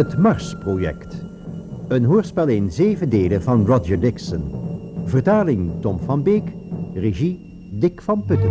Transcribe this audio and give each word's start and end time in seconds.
Het 0.00 0.18
Mars-project. 0.18 1.24
Een 1.88 2.04
hoorspel 2.04 2.48
in 2.48 2.70
zeven 2.70 3.08
delen 3.08 3.42
van 3.42 3.66
Roger 3.66 4.00
Dixon. 4.00 4.52
Vertaling 5.04 5.80
Tom 5.80 5.98
van 5.98 6.22
Beek. 6.22 6.52
Regie 6.94 7.68
Dick 7.72 8.02
van 8.02 8.24
Putten. 8.24 8.50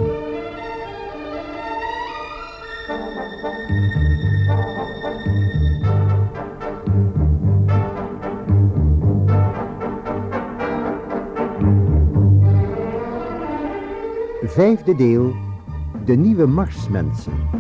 Vijfde 14.42 14.96
deel. 14.96 15.36
De 16.06 16.16
nieuwe 16.16 16.46
Marsmensen. 16.46 17.59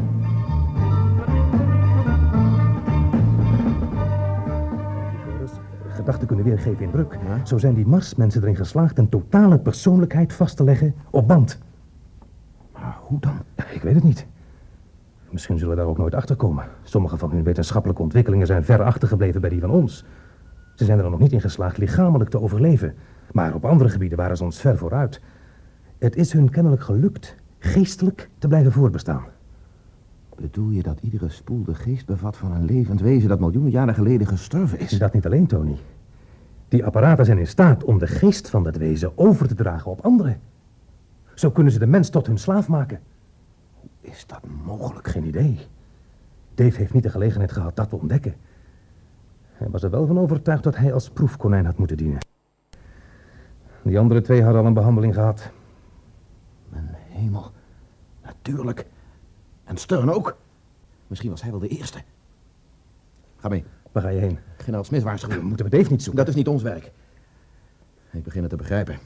Gedachten 6.09 6.35
kunnen 6.35 6.55
weergeven 6.55 6.85
in 6.85 6.91
druk. 6.91 7.17
Zo 7.43 7.57
zijn 7.57 7.73
die 7.73 7.87
Marsmensen 7.87 8.41
erin 8.41 8.55
geslaagd 8.55 8.97
een 8.97 9.09
totale 9.09 9.59
persoonlijkheid 9.59 10.33
vast 10.33 10.57
te 10.57 10.63
leggen 10.63 10.93
op 11.09 11.27
band. 11.27 11.59
Maar 12.73 12.97
hoe 13.01 13.19
dan? 13.19 13.39
Ik 13.71 13.81
weet 13.81 13.95
het 13.95 14.03
niet. 14.03 14.25
Misschien 15.29 15.57
zullen 15.57 15.75
we 15.75 15.79
daar 15.79 15.89
ook 15.89 15.97
nooit 15.97 16.15
achter 16.15 16.35
komen. 16.35 16.65
Sommige 16.83 17.17
van 17.17 17.31
hun 17.31 17.43
wetenschappelijke 17.43 18.01
ontwikkelingen 18.01 18.47
zijn 18.47 18.63
ver 18.63 18.83
achtergebleven 18.83 19.41
bij 19.41 19.49
die 19.49 19.59
van 19.59 19.69
ons. 19.69 20.05
Ze 20.75 20.85
zijn 20.85 20.99
er 20.99 21.09
nog 21.09 21.19
niet 21.19 21.31
in 21.31 21.41
geslaagd 21.41 21.77
lichamelijk 21.77 22.29
te 22.29 22.41
overleven. 22.41 22.95
Maar 23.31 23.53
op 23.53 23.65
andere 23.65 23.89
gebieden 23.89 24.17
waren 24.17 24.37
ze 24.37 24.43
ons 24.43 24.59
ver 24.59 24.77
vooruit. 24.77 25.21
Het 25.97 26.15
is 26.15 26.33
hun 26.33 26.49
kennelijk 26.49 26.81
gelukt 26.81 27.35
geestelijk 27.59 28.29
te 28.37 28.47
blijven 28.47 28.71
voortbestaan. 28.71 29.23
Bedoel 30.35 30.69
je 30.69 30.83
dat 30.83 30.99
iedere 31.01 31.29
spoel 31.29 31.63
de 31.63 31.75
geest 31.75 32.05
bevat 32.05 32.37
van 32.37 32.51
een 32.51 32.65
levend 32.65 33.01
wezen 33.01 33.29
dat 33.29 33.39
miljoenen 33.39 33.71
jaren 33.71 33.93
geleden 33.93 34.27
gestorven 34.27 34.79
is? 34.79 34.97
Dat 34.97 35.13
niet 35.13 35.25
alleen, 35.25 35.47
Tony. 35.47 35.77
Die 36.69 36.85
apparaten 36.85 37.25
zijn 37.25 37.37
in 37.37 37.47
staat 37.47 37.83
om 37.83 37.99
de 37.99 38.07
geest 38.07 38.49
van 38.49 38.63
dat 38.63 38.75
wezen 38.75 39.17
over 39.17 39.47
te 39.47 39.55
dragen 39.55 39.91
op 39.91 40.01
anderen. 40.01 40.41
Zo 41.33 41.51
kunnen 41.51 41.73
ze 41.73 41.79
de 41.79 41.87
mens 41.87 42.09
tot 42.09 42.27
hun 42.27 42.37
slaaf 42.37 42.67
maken. 42.67 42.99
Hoe 43.79 43.89
is 44.01 44.25
dat 44.27 44.41
mogelijk? 44.65 45.07
Geen 45.07 45.25
idee. 45.25 45.59
Dave 46.55 46.77
heeft 46.77 46.93
niet 46.93 47.03
de 47.03 47.09
gelegenheid 47.09 47.51
gehad 47.51 47.75
dat 47.75 47.89
te 47.89 47.95
ontdekken. 47.95 48.35
Hij 49.53 49.69
was 49.69 49.83
er 49.83 49.89
wel 49.89 50.07
van 50.07 50.19
overtuigd 50.19 50.63
dat 50.63 50.75
hij 50.75 50.93
als 50.93 51.09
proefkonijn 51.09 51.65
had 51.65 51.77
moeten 51.77 51.97
dienen. 51.97 52.19
Die 53.81 53.99
andere 53.99 54.21
twee 54.21 54.43
hadden 54.43 54.61
al 54.61 54.67
een 54.67 54.73
behandeling 54.73 55.13
gehad. 55.13 55.51
Mijn 56.69 56.89
hemel. 56.93 57.51
Natuurlijk. 58.23 58.85
En 59.63 59.77
Stern 59.77 60.09
ook. 60.11 60.37
Misschien 61.07 61.29
was 61.29 61.41
hij 61.41 61.51
wel 61.51 61.59
de 61.59 61.67
eerste. 61.67 62.01
Ga 63.37 63.47
mee. 63.47 63.65
Waar 63.91 64.03
ga 64.03 64.09
je 64.09 64.19
heen? 64.19 64.39
Generaal 64.63 64.83
Smith 64.83 65.03
waarschuwen. 65.03 65.45
Moeten 65.45 65.65
we 65.65 65.77
Dave 65.77 65.91
niet 65.91 66.03
zoeken? 66.03 66.25
Dat 66.25 66.33
is 66.33 66.39
niet 66.39 66.47
ons 66.47 66.61
werk. 66.61 66.91
Ik 68.11 68.23
begin 68.23 68.41
het 68.41 68.49
te 68.49 68.55
begrijpen. 68.55 68.97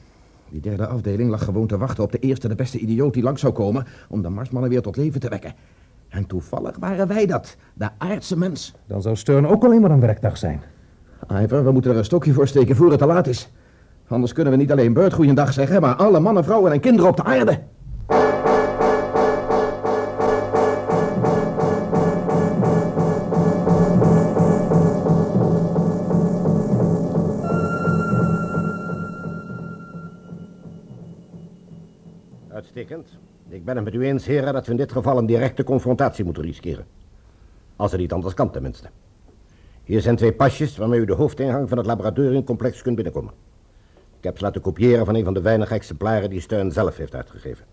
Die 0.48 0.60
derde 0.60 0.86
afdeling 0.86 1.30
lag 1.30 1.44
gewoon 1.44 1.66
te 1.66 1.78
wachten 1.78 2.04
op 2.04 2.12
de 2.12 2.18
eerste 2.18 2.48
de 2.48 2.54
beste 2.54 2.78
idioot 2.78 3.14
die 3.14 3.22
langs 3.22 3.40
zou 3.40 3.52
komen... 3.52 3.86
om 4.08 4.22
de 4.22 4.28
Marsmannen 4.28 4.70
weer 4.70 4.82
tot 4.82 4.96
leven 4.96 5.20
te 5.20 5.28
wekken. 5.28 5.54
En 6.08 6.26
toevallig 6.26 6.76
waren 6.78 7.06
wij 7.06 7.26
dat, 7.26 7.56
de 7.74 7.88
aardse 7.98 8.38
mens. 8.38 8.74
Dan 8.86 9.02
zou 9.02 9.16
Stern 9.16 9.46
ook 9.46 9.64
alleen 9.64 9.80
maar 9.80 9.90
een 9.90 10.00
werkdag 10.00 10.36
zijn. 10.36 10.60
Ivor, 11.42 11.64
we 11.64 11.72
moeten 11.72 11.90
er 11.90 11.96
een 11.96 12.04
stokje 12.04 12.32
voor 12.32 12.48
steken 12.48 12.76
voor 12.76 12.90
het 12.90 12.98
te 12.98 13.06
laat 13.06 13.26
is. 13.26 13.50
Anders 14.08 14.32
kunnen 14.32 14.52
we 14.52 14.58
niet 14.58 14.72
alleen 14.72 14.92
Bert 14.92 15.12
goeiedag 15.12 15.52
zeggen... 15.52 15.80
maar 15.80 15.94
alle 15.94 16.20
mannen, 16.20 16.44
vrouwen 16.44 16.72
en 16.72 16.80
kinderen 16.80 17.10
op 17.10 17.16
de 17.16 17.24
aarde. 17.24 17.62
Ik 33.48 33.64
ben 33.64 33.76
het 33.76 33.84
met 33.84 33.94
u 33.94 34.04
eens, 34.04 34.26
heren, 34.26 34.52
dat 34.52 34.66
we 34.66 34.70
in 34.70 34.76
dit 34.76 34.92
geval 34.92 35.18
een 35.18 35.26
directe 35.26 35.64
confrontatie 35.64 36.24
moeten 36.24 36.42
riskeren. 36.42 36.86
Als 37.76 37.90
het 37.90 38.00
niet 38.00 38.12
anders 38.12 38.34
kan, 38.34 38.50
tenminste. 38.50 38.88
Hier 39.84 40.00
zijn 40.00 40.16
twee 40.16 40.32
pasjes 40.32 40.76
waarmee 40.76 41.00
u 41.00 41.04
de 41.04 41.12
hoofdingang 41.12 41.68
van 41.68 41.78
het 41.78 41.86
laboratoriumcomplex 41.86 42.82
kunt 42.82 42.94
binnenkomen. 42.94 43.32
Ik 44.18 44.24
heb 44.24 44.38
ze 44.38 44.44
laten 44.44 44.60
kopiëren 44.60 45.04
van 45.04 45.14
een 45.14 45.24
van 45.24 45.34
de 45.34 45.40
weinige 45.40 45.74
exemplaren 45.74 46.30
die 46.30 46.40
Stern 46.40 46.72
zelf 46.72 46.96
heeft 46.96 47.14
uitgegeven. 47.14 47.64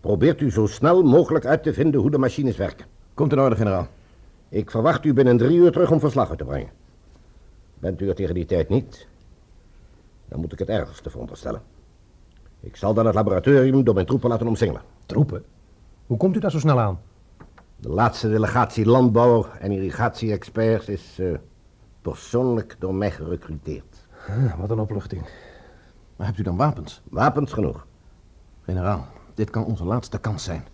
Probeert 0.00 0.40
u 0.40 0.50
zo 0.50 0.66
snel 0.66 1.02
mogelijk 1.02 1.46
uit 1.46 1.62
te 1.62 1.72
vinden 1.72 2.00
hoe 2.00 2.10
de 2.10 2.18
machines 2.18 2.56
werken. 2.56 2.86
Komt 3.14 3.32
in 3.32 3.40
orde, 3.40 3.56
generaal. 3.56 3.88
Ik 4.48 4.70
verwacht 4.70 5.04
u 5.04 5.12
binnen 5.12 5.36
drie 5.36 5.58
uur 5.58 5.72
terug 5.72 5.90
om 5.90 6.00
verslag 6.00 6.28
uit 6.28 6.38
te 6.38 6.44
brengen. 6.44 6.70
Bent 7.78 8.00
u 8.00 8.08
er 8.08 8.14
tegen 8.14 8.34
die 8.34 8.46
tijd 8.46 8.68
niet, 8.68 9.06
dan 10.28 10.40
moet 10.40 10.52
ik 10.52 10.58
het 10.58 10.68
ergste 10.68 11.10
veronderstellen. 11.10 11.62
Ik 12.64 12.76
zal 12.76 12.94
dan 12.94 13.06
het 13.06 13.14
laboratorium 13.14 13.84
door 13.84 13.94
mijn 13.94 14.06
troepen 14.06 14.30
laten 14.30 14.46
omsingelen. 14.46 14.82
Troepen? 15.06 15.44
Hoe 16.06 16.16
komt 16.16 16.36
u 16.36 16.38
daar 16.38 16.50
zo 16.50 16.58
snel 16.58 16.80
aan? 16.80 17.00
De 17.76 17.88
laatste 17.88 18.28
delegatie 18.28 18.86
landbouw 18.86 19.46
en 19.60 19.70
irrigatie-experts 19.70 20.88
is 20.88 21.18
eh, 21.18 21.34
persoonlijk 22.02 22.76
door 22.78 22.94
mij 22.94 23.10
gerecruiteerd. 23.10 24.08
Wat 24.58 24.70
een 24.70 24.78
opluchting. 24.78 25.22
Maar 26.16 26.26
hebt 26.26 26.38
u 26.38 26.42
dan 26.42 26.56
wapens? 26.56 27.02
Wapens 27.10 27.52
genoeg. 27.52 27.86
Generaal, 28.62 29.06
dit 29.34 29.50
kan 29.50 29.64
onze 29.64 29.84
laatste 29.84 30.18
kans 30.18 30.44
zijn. 30.44 30.64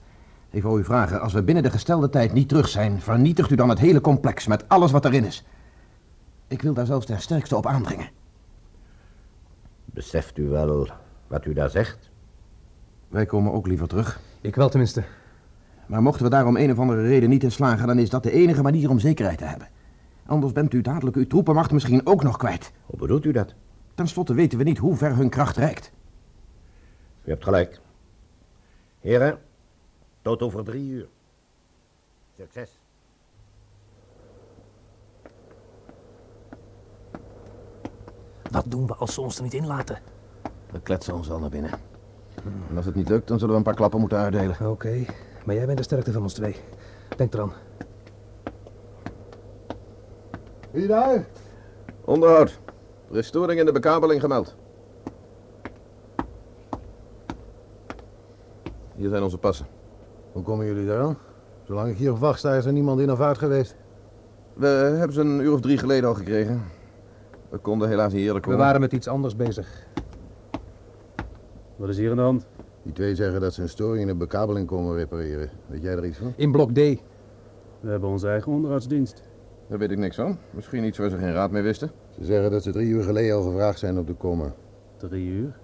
Ik 0.50 0.62
wou 0.62 0.80
u 0.80 0.84
vragen, 0.84 1.20
als 1.20 1.32
we 1.32 1.42
binnen 1.42 1.62
de 1.62 1.70
gestelde 1.70 2.08
tijd 2.08 2.32
niet 2.32 2.48
terug 2.48 2.68
zijn... 2.68 3.00
vernietigt 3.00 3.50
u 3.50 3.54
dan 3.54 3.68
het 3.68 3.78
hele 3.78 4.00
complex 4.00 4.46
met 4.46 4.68
alles 4.68 4.90
wat 4.90 5.04
erin 5.04 5.24
is. 5.24 5.44
Ik 6.48 6.62
wil 6.62 6.74
daar 6.74 6.86
zelfs 6.86 7.06
ten 7.06 7.20
sterkste 7.20 7.56
op 7.56 7.66
aandringen. 7.66 8.10
Beseft 9.84 10.38
u 10.38 10.48
wel 10.48 10.88
wat 11.30 11.44
u 11.44 11.52
daar 11.52 11.70
zegt? 11.70 12.10
Wij 13.08 13.26
komen 13.26 13.52
ook 13.52 13.66
liever 13.66 13.88
terug. 13.88 14.20
Ik 14.40 14.54
wel 14.54 14.68
tenminste. 14.68 15.04
Maar 15.86 16.02
mochten 16.02 16.24
we 16.24 16.30
daar 16.30 16.46
om 16.46 16.56
een 16.56 16.70
of 16.70 16.78
andere 16.78 17.02
reden 17.02 17.28
niet 17.28 17.42
in 17.42 17.52
slagen... 17.52 17.86
dan 17.86 17.98
is 17.98 18.10
dat 18.10 18.22
de 18.22 18.30
enige 18.30 18.62
manier 18.62 18.90
om 18.90 18.98
zekerheid 18.98 19.38
te 19.38 19.44
hebben. 19.44 19.68
Anders 20.26 20.52
bent 20.52 20.72
u 20.72 20.80
dadelijk 20.80 21.16
uw 21.16 21.26
troepenmacht 21.26 21.70
misschien 21.70 22.06
ook 22.06 22.22
nog 22.22 22.36
kwijt. 22.36 22.72
Hoe 22.86 22.98
bedoelt 22.98 23.24
u 23.24 23.32
dat? 23.32 23.54
Ten 23.94 24.08
slotte 24.08 24.34
weten 24.34 24.58
we 24.58 24.64
niet 24.64 24.78
hoe 24.78 24.96
ver 24.96 25.16
hun 25.16 25.28
kracht 25.28 25.56
reikt. 25.56 25.92
U 27.24 27.30
hebt 27.30 27.44
gelijk. 27.44 27.80
Heren, 29.00 29.38
tot 30.22 30.42
over 30.42 30.64
drie 30.64 30.90
uur. 30.90 31.08
Succes. 32.36 32.78
Wat 38.50 38.64
doen 38.66 38.86
we 38.86 38.94
als 38.94 39.14
ze 39.14 39.20
ons 39.20 39.36
er 39.36 39.42
niet 39.42 39.54
in 39.54 39.66
laten? 39.66 40.09
We 40.72 40.80
kletsen 40.82 41.14
ons 41.14 41.30
al 41.30 41.38
naar 41.38 41.50
binnen. 41.50 41.70
En 42.70 42.76
als 42.76 42.84
het 42.86 42.94
niet 42.94 43.08
lukt, 43.08 43.28
dan 43.28 43.38
zullen 43.38 43.52
we 43.52 43.58
een 43.58 43.64
paar 43.66 43.74
klappen 43.74 44.00
moeten 44.00 44.18
uitdelen. 44.18 44.56
Oké, 44.70 45.04
maar 45.44 45.54
jij 45.54 45.66
bent 45.66 45.78
de 45.78 45.84
sterkte 45.84 46.12
van 46.12 46.22
ons 46.22 46.32
twee. 46.34 46.56
Denk 47.16 47.34
eraan. 47.34 47.52
Wie 50.70 50.86
daar? 50.86 51.26
Onderhoud. 52.04 52.60
Er 53.10 53.16
is 53.16 53.26
storing 53.26 53.60
in 53.60 53.66
de 53.66 53.72
bekabeling 53.72 54.20
gemeld. 54.20 54.54
Hier 58.94 59.08
zijn 59.08 59.22
onze 59.22 59.38
passen. 59.38 59.66
Hoe 60.32 60.42
komen 60.42 60.66
jullie 60.66 60.86
daar 60.86 61.00
aan? 61.02 61.18
Zolang 61.66 61.90
ik 61.90 61.96
hier 61.96 62.12
op 62.12 62.18
wacht 62.18 62.38
sta, 62.38 62.54
is 62.54 62.64
er 62.64 62.72
niemand 62.72 63.00
in 63.00 63.10
of 63.12 63.20
uit 63.20 63.38
geweest. 63.38 63.76
We 64.54 64.66
hebben 64.66 65.12
ze 65.12 65.20
een 65.20 65.40
uur 65.40 65.52
of 65.52 65.60
drie 65.60 65.78
geleden 65.78 66.08
al 66.08 66.14
gekregen. 66.14 66.62
We 67.48 67.58
konden 67.58 67.88
helaas 67.88 68.12
niet 68.12 68.20
eerder 68.20 68.34
We 68.36 68.40
komen. 68.40 68.58
waren 68.58 68.80
met 68.80 68.92
iets 68.92 69.08
anders 69.08 69.36
bezig. 69.36 69.86
Wat 71.80 71.88
is 71.88 71.98
hier 71.98 72.10
aan 72.10 72.16
de 72.16 72.22
hand? 72.22 72.46
Die 72.82 72.92
twee 72.92 73.14
zeggen 73.14 73.40
dat 73.40 73.54
ze 73.54 73.62
een 73.62 73.68
storing 73.68 74.00
in 74.00 74.06
de 74.06 74.14
bekabeling 74.14 74.66
komen 74.66 74.96
repareren. 74.96 75.50
Weet 75.66 75.82
jij 75.82 75.92
er 75.92 76.06
iets 76.06 76.18
van? 76.18 76.32
In 76.36 76.52
blok 76.52 76.70
D. 76.70 76.76
We 77.80 77.90
hebben 77.90 78.08
onze 78.08 78.28
eigen 78.28 78.52
onderhoudsdienst. 78.52 79.22
Daar 79.68 79.78
weet 79.78 79.90
ik 79.90 79.98
niks 79.98 80.16
van. 80.16 80.38
Misschien 80.50 80.84
iets 80.84 80.98
waar 80.98 81.10
ze 81.10 81.16
geen 81.16 81.32
raad 81.32 81.50
mee 81.50 81.62
wisten. 81.62 81.90
Ze 82.10 82.24
zeggen 82.24 82.50
dat 82.50 82.62
ze 82.62 82.72
drie 82.72 82.88
uur 82.88 83.02
geleden 83.02 83.36
al 83.36 83.42
gevraagd 83.42 83.78
zijn 83.78 83.98
op 83.98 84.06
de 84.06 84.16
coma. 84.16 84.52
Drie 84.96 85.26
uur. 85.26 85.58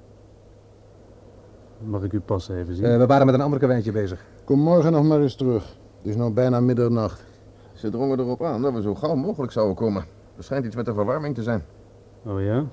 Mag 1.85 2.03
ik 2.03 2.13
uw 2.13 2.23
pas 2.23 2.49
even 2.49 2.75
zien? 2.75 2.85
Eh, 2.85 2.97
we 2.99 3.07
waren 3.07 3.27
met 3.27 3.35
een 3.35 3.41
ander 3.41 3.59
karweitje 3.59 3.93
bezig. 3.93 4.25
Kom 4.45 4.59
morgen 4.59 4.93
nog 4.93 5.05
maar 5.05 5.21
eens 5.21 5.37
terug. 5.37 5.65
Het 5.99 6.07
is 6.07 6.17
nog 6.17 6.33
bijna 6.33 6.61
middernacht. 6.61 7.25
Ze 7.73 7.91
drongen 7.91 8.19
erop 8.19 8.43
aan 8.43 8.63
dat 8.63 8.73
we 8.73 8.83
zo 8.83 8.95
gauw 8.95 9.15
mogelijk 9.15 9.53
zouden 9.53 9.77
komen. 9.77 10.05
Er 10.37 10.45
schijnt 10.45 10.67
iets 10.67 10.77
met 10.77 10.85
de 10.85 10.95
verwarming 10.95 11.35
te 11.35 11.43
zijn. 11.43 11.63
Oh 12.25 12.43
ja? 12.43 12.65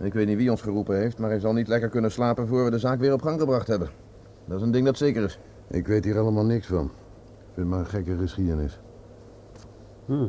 Ik 0.00 0.12
weet 0.14 0.26
niet 0.26 0.36
wie 0.36 0.50
ons 0.50 0.62
geroepen 0.62 0.96
heeft, 0.96 1.18
maar 1.18 1.30
hij 1.30 1.38
zal 1.40 1.52
niet 1.52 1.68
lekker 1.68 1.88
kunnen 1.88 2.10
slapen 2.10 2.46
voor 2.48 2.64
we 2.64 2.70
de 2.70 2.78
zaak 2.78 2.98
weer 3.00 3.12
op 3.12 3.22
gang 3.22 3.40
gebracht 3.40 3.66
hebben. 3.66 3.88
Dat 4.44 4.56
is 4.58 4.62
een 4.62 4.70
ding 4.70 4.84
dat 4.84 4.96
zeker 4.96 5.22
is. 5.24 5.38
Ik 5.70 5.86
weet 5.86 6.04
hier 6.04 6.18
allemaal 6.18 6.44
niks 6.44 6.66
van. 6.66 6.84
Ik 6.84 7.54
vind 7.54 7.66
maar 7.68 7.78
een 7.78 7.86
gekke 7.86 8.16
geschiedenis. 8.16 8.80
Ah, 10.08 10.22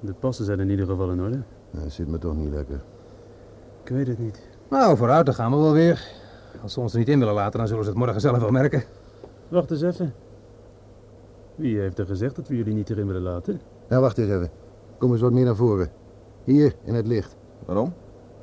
de 0.00 0.12
passen 0.12 0.44
zijn 0.44 0.60
in 0.60 0.70
ieder 0.70 0.86
geval 0.86 1.10
in 1.10 1.20
orde. 1.22 1.42
Nou, 1.70 1.84
Het 1.84 1.92
zit 1.92 2.08
me 2.08 2.18
toch 2.18 2.36
niet 2.36 2.52
lekker. 2.52 2.80
Ik 3.82 3.88
weet 3.88 4.06
het 4.06 4.18
niet. 4.18 4.40
Nou, 4.70 4.96
vooruit, 4.96 5.26
dan 5.26 5.34
gaan 5.34 5.50
we 5.50 5.56
wel 5.56 5.72
weer. 5.72 6.06
Als 6.62 6.72
ze 6.72 6.80
ons 6.80 6.92
er 6.92 6.98
niet 6.98 7.08
in 7.08 7.18
willen 7.18 7.34
laten, 7.34 7.58
dan 7.58 7.68
zullen 7.68 7.84
ze 7.84 7.90
het 7.90 7.98
morgen 7.98 8.20
zelf 8.20 8.38
wel 8.38 8.50
merken. 8.50 8.82
Wacht 9.48 9.70
eens 9.70 9.82
even. 9.82 10.14
Wie 11.54 11.78
heeft 11.78 11.98
er 11.98 12.06
gezegd 12.06 12.36
dat 12.36 12.48
we 12.48 12.56
jullie 12.56 12.74
niet 12.74 12.90
erin 12.90 13.06
willen 13.06 13.22
laten? 13.22 13.60
Ja, 13.88 14.00
wacht 14.00 14.18
eens 14.18 14.30
even. 14.30 14.50
Kom 14.98 15.12
eens 15.12 15.20
wat 15.20 15.32
meer 15.32 15.44
naar 15.44 15.56
voren. 15.56 15.90
Hier, 16.44 16.74
in 16.84 16.94
het 16.94 17.06
licht. 17.06 17.36
Waarom? 17.64 17.92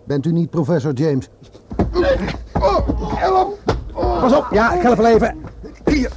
Bent 0.06 0.25
u 0.25 0.31
niet 0.31 0.50
professor 0.50 0.94
James? 0.94 1.30
Pas 4.19 4.34
op, 4.38 4.48
ja, 4.52 4.74
ik 4.74 4.81
help 4.81 4.98
wel 4.98 5.06
even. 5.16 5.38
Hier. 5.86 6.12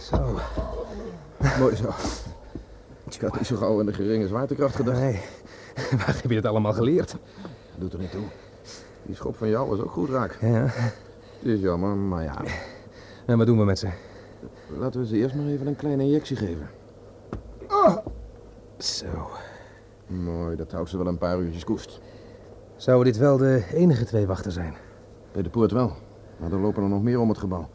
Zo. 0.00 0.38
Mooi 1.58 1.76
zo. 1.76 1.88
Ik 3.10 3.20
had 3.20 3.34
niet 3.36 3.46
zo 3.46 3.56
gauw 3.56 3.80
in 3.80 3.86
de 3.86 3.92
geringe 3.92 4.26
zwaartekracht 4.26 4.76
gedacht. 4.76 4.98
Nee, 4.98 5.20
waar 5.96 6.18
heb 6.22 6.30
je 6.30 6.36
het 6.36 6.46
allemaal 6.46 6.72
geleerd? 6.72 7.16
Doet 7.76 7.92
er 7.92 7.98
niet 7.98 8.10
toe. 8.10 8.22
Die 9.02 9.14
schop 9.14 9.36
van 9.36 9.48
jou 9.48 9.68
was 9.68 9.78
ook 9.78 9.90
goed 9.90 10.08
raak. 10.10 10.38
Ja, 10.40 10.48
Het 11.38 11.42
is 11.42 11.60
jammer, 11.60 11.96
maar 11.96 12.22
ja. 12.22 12.40
en 13.26 13.38
wat 13.38 13.46
doen 13.46 13.58
we 13.58 13.64
met 13.64 13.78
ze? 13.78 13.88
Laten 14.78 15.00
we 15.00 15.06
ze 15.06 15.16
eerst 15.16 15.34
maar 15.34 15.46
even 15.46 15.66
een 15.66 15.76
kleine 15.76 16.02
injectie 16.02 16.36
geven. 16.36 16.68
Zo. 18.78 19.06
Mooi, 20.08 20.56
dat 20.56 20.72
houdt 20.72 20.90
ze 20.90 20.96
wel 20.96 21.06
een 21.06 21.18
paar 21.18 21.38
uurtjes 21.38 21.64
koest. 21.64 22.00
Zouden 22.76 23.12
dit 23.12 23.20
wel 23.20 23.36
de 23.36 23.64
enige 23.74 24.04
twee 24.04 24.26
wachten 24.26 24.52
zijn? 24.52 24.74
Bij 25.32 25.42
de 25.42 25.48
poort 25.48 25.70
wel. 25.70 25.92
Maar 26.36 26.52
er 26.52 26.58
lopen 26.58 26.82
er 26.82 26.88
nog 26.88 27.02
meer 27.02 27.20
om 27.20 27.28
het 27.28 27.38
gebouw. 27.38 27.68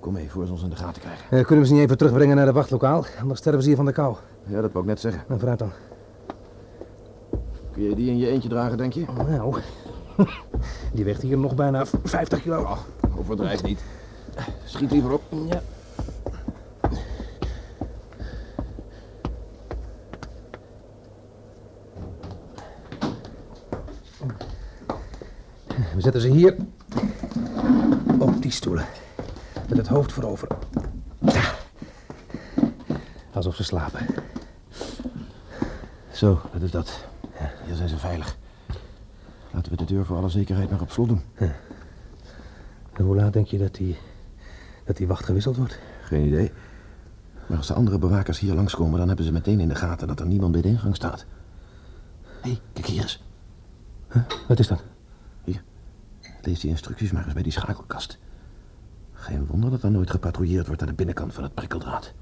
Kom 0.00 0.12
mee, 0.12 0.30
voor 0.30 0.46
ze 0.46 0.52
ons 0.52 0.62
in 0.62 0.70
de 0.70 0.76
gaten 0.76 1.02
krijgen. 1.02 1.38
Eh, 1.38 1.44
kunnen 1.44 1.60
we 1.60 1.66
ze 1.66 1.72
niet 1.72 1.82
even 1.82 1.98
terugbrengen 1.98 2.36
naar 2.36 2.46
de 2.46 2.52
wachtlokaal? 2.52 3.04
Anders 3.20 3.40
sterven 3.40 3.62
ze 3.62 3.68
hier 3.68 3.76
van 3.76 3.86
de 3.86 3.92
kou. 3.92 4.16
Ja, 4.46 4.60
dat 4.60 4.72
wou 4.72 4.84
ik 4.84 4.90
net 4.90 5.00
zeggen. 5.00 5.22
En 5.28 5.38
vooruit 5.38 5.58
dan. 5.58 5.70
Kun 7.72 7.82
je 7.82 7.94
die 7.94 8.10
in 8.10 8.18
je 8.18 8.28
eentje 8.28 8.48
dragen, 8.48 8.76
denk 8.76 8.92
je? 8.92 9.04
Nou, 9.28 9.60
die 10.94 11.04
weegt 11.04 11.22
hier 11.22 11.38
nog 11.38 11.54
bijna 11.54 11.86
50 12.02 12.42
kilo. 12.42 12.76
Overdrijf 13.18 13.62
niet. 13.62 13.84
Schiet 14.64 14.90
liever 14.90 15.12
op. 15.12 15.22
Ja. 15.46 15.62
We 26.14 26.20
zetten 26.20 26.40
ze 26.40 26.46
hier 26.46 26.56
op 28.18 28.42
die 28.42 28.50
stoelen. 28.50 28.86
Met 29.68 29.78
het 29.78 29.86
hoofd 29.86 30.12
voorover. 30.12 30.48
Alsof 33.32 33.54
ze 33.54 33.64
slapen. 33.64 34.06
Zo, 36.12 36.40
dat 36.52 36.62
is 36.62 36.70
dat. 36.70 37.04
Hier 37.66 37.74
zijn 37.74 37.88
ze 37.88 37.98
veilig. 37.98 38.36
Laten 39.52 39.70
we 39.70 39.76
de 39.76 39.84
deur 39.84 40.04
voor 40.04 40.16
alle 40.16 40.28
zekerheid 40.28 40.70
maar 40.70 40.80
op 40.80 40.90
slot 40.90 41.08
doen. 41.08 41.22
En 42.92 43.04
hoe 43.04 43.16
laat 43.16 43.32
denk 43.32 43.46
je 43.46 43.58
dat 43.58 43.74
die, 43.74 43.98
dat 44.84 44.96
die 44.96 45.06
wacht 45.06 45.24
gewisseld 45.24 45.56
wordt? 45.56 45.78
Geen 46.02 46.26
idee. 46.26 46.52
Maar 47.46 47.58
als 47.58 47.66
de 47.66 47.74
andere 47.74 47.98
bewakers 47.98 48.38
hier 48.38 48.54
langskomen, 48.54 48.98
dan 48.98 49.08
hebben 49.08 49.26
ze 49.26 49.32
meteen 49.32 49.60
in 49.60 49.68
de 49.68 49.74
gaten 49.74 50.06
dat 50.06 50.20
er 50.20 50.26
niemand 50.26 50.52
bij 50.52 50.62
de 50.62 50.68
ingang 50.68 50.94
staat. 50.94 51.26
Hé, 52.22 52.50
hey, 52.50 52.60
kijk 52.72 52.86
hier 52.86 53.02
eens. 53.02 53.22
Wat 54.48 54.58
is 54.58 54.66
dat? 54.66 54.93
Lees 56.46 56.60
die 56.60 56.70
instructies 56.70 57.12
maar 57.12 57.24
eens 57.24 57.32
bij 57.32 57.42
die 57.42 57.52
schakelkast. 57.52 58.18
Geen 59.12 59.46
wonder 59.46 59.70
dat 59.70 59.82
er 59.82 59.90
nooit 59.90 60.10
gepatrouilleerd 60.10 60.66
wordt 60.66 60.82
aan 60.82 60.88
de 60.88 60.94
binnenkant 60.94 61.34
van 61.34 61.42
het 61.42 61.54
prikkeldraad. 61.54 62.12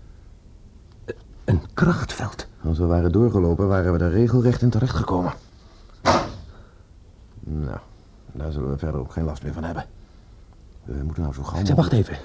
Een 1.44 1.62
krachtveld. 1.74 2.46
Als 2.64 2.78
we 2.78 2.84
waren 2.84 3.12
doorgelopen, 3.12 3.68
waren 3.68 3.92
we 3.92 3.98
er 3.98 4.10
regelrecht 4.10 4.62
in 4.62 4.70
terechtgekomen. 4.70 5.32
Nou, 7.40 7.78
daar 8.32 8.52
zullen 8.52 8.70
we 8.70 8.78
verder 8.78 9.00
ook 9.00 9.12
geen 9.12 9.24
last 9.24 9.42
meer 9.42 9.52
van 9.52 9.64
hebben. 9.64 9.84
We 10.84 11.02
moeten 11.04 11.22
nou 11.22 11.34
zo 11.34 11.42
gauw 11.42 11.64
Zeg, 11.64 11.76
wacht 11.76 11.92
even. 11.92 12.16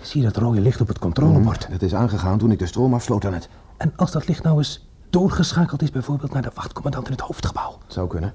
Zie 0.00 0.20
je 0.20 0.26
dat 0.26 0.36
rode 0.36 0.60
licht 0.60 0.80
op 0.80 0.88
het 0.88 0.98
controlebord? 0.98 1.68
Het 1.68 1.82
is 1.82 1.94
aangegaan 1.94 2.38
toen 2.38 2.50
ik 2.50 2.58
de 2.58 2.66
stroom 2.66 2.94
afsloot 2.94 3.24
aan 3.24 3.32
het. 3.32 3.48
En 3.76 3.92
als 3.96 4.10
dat 4.10 4.28
licht 4.28 4.42
nou 4.42 4.58
eens 4.58 4.86
doorgeschakeld 5.10 5.82
is 5.82 5.90
bijvoorbeeld 5.90 6.32
naar 6.32 6.42
de 6.42 6.50
wachtcommandant 6.54 7.06
in 7.06 7.12
het 7.12 7.20
hoofdgebouw? 7.20 7.78
Het 7.84 7.92
zou 7.92 8.08
kunnen. 8.08 8.34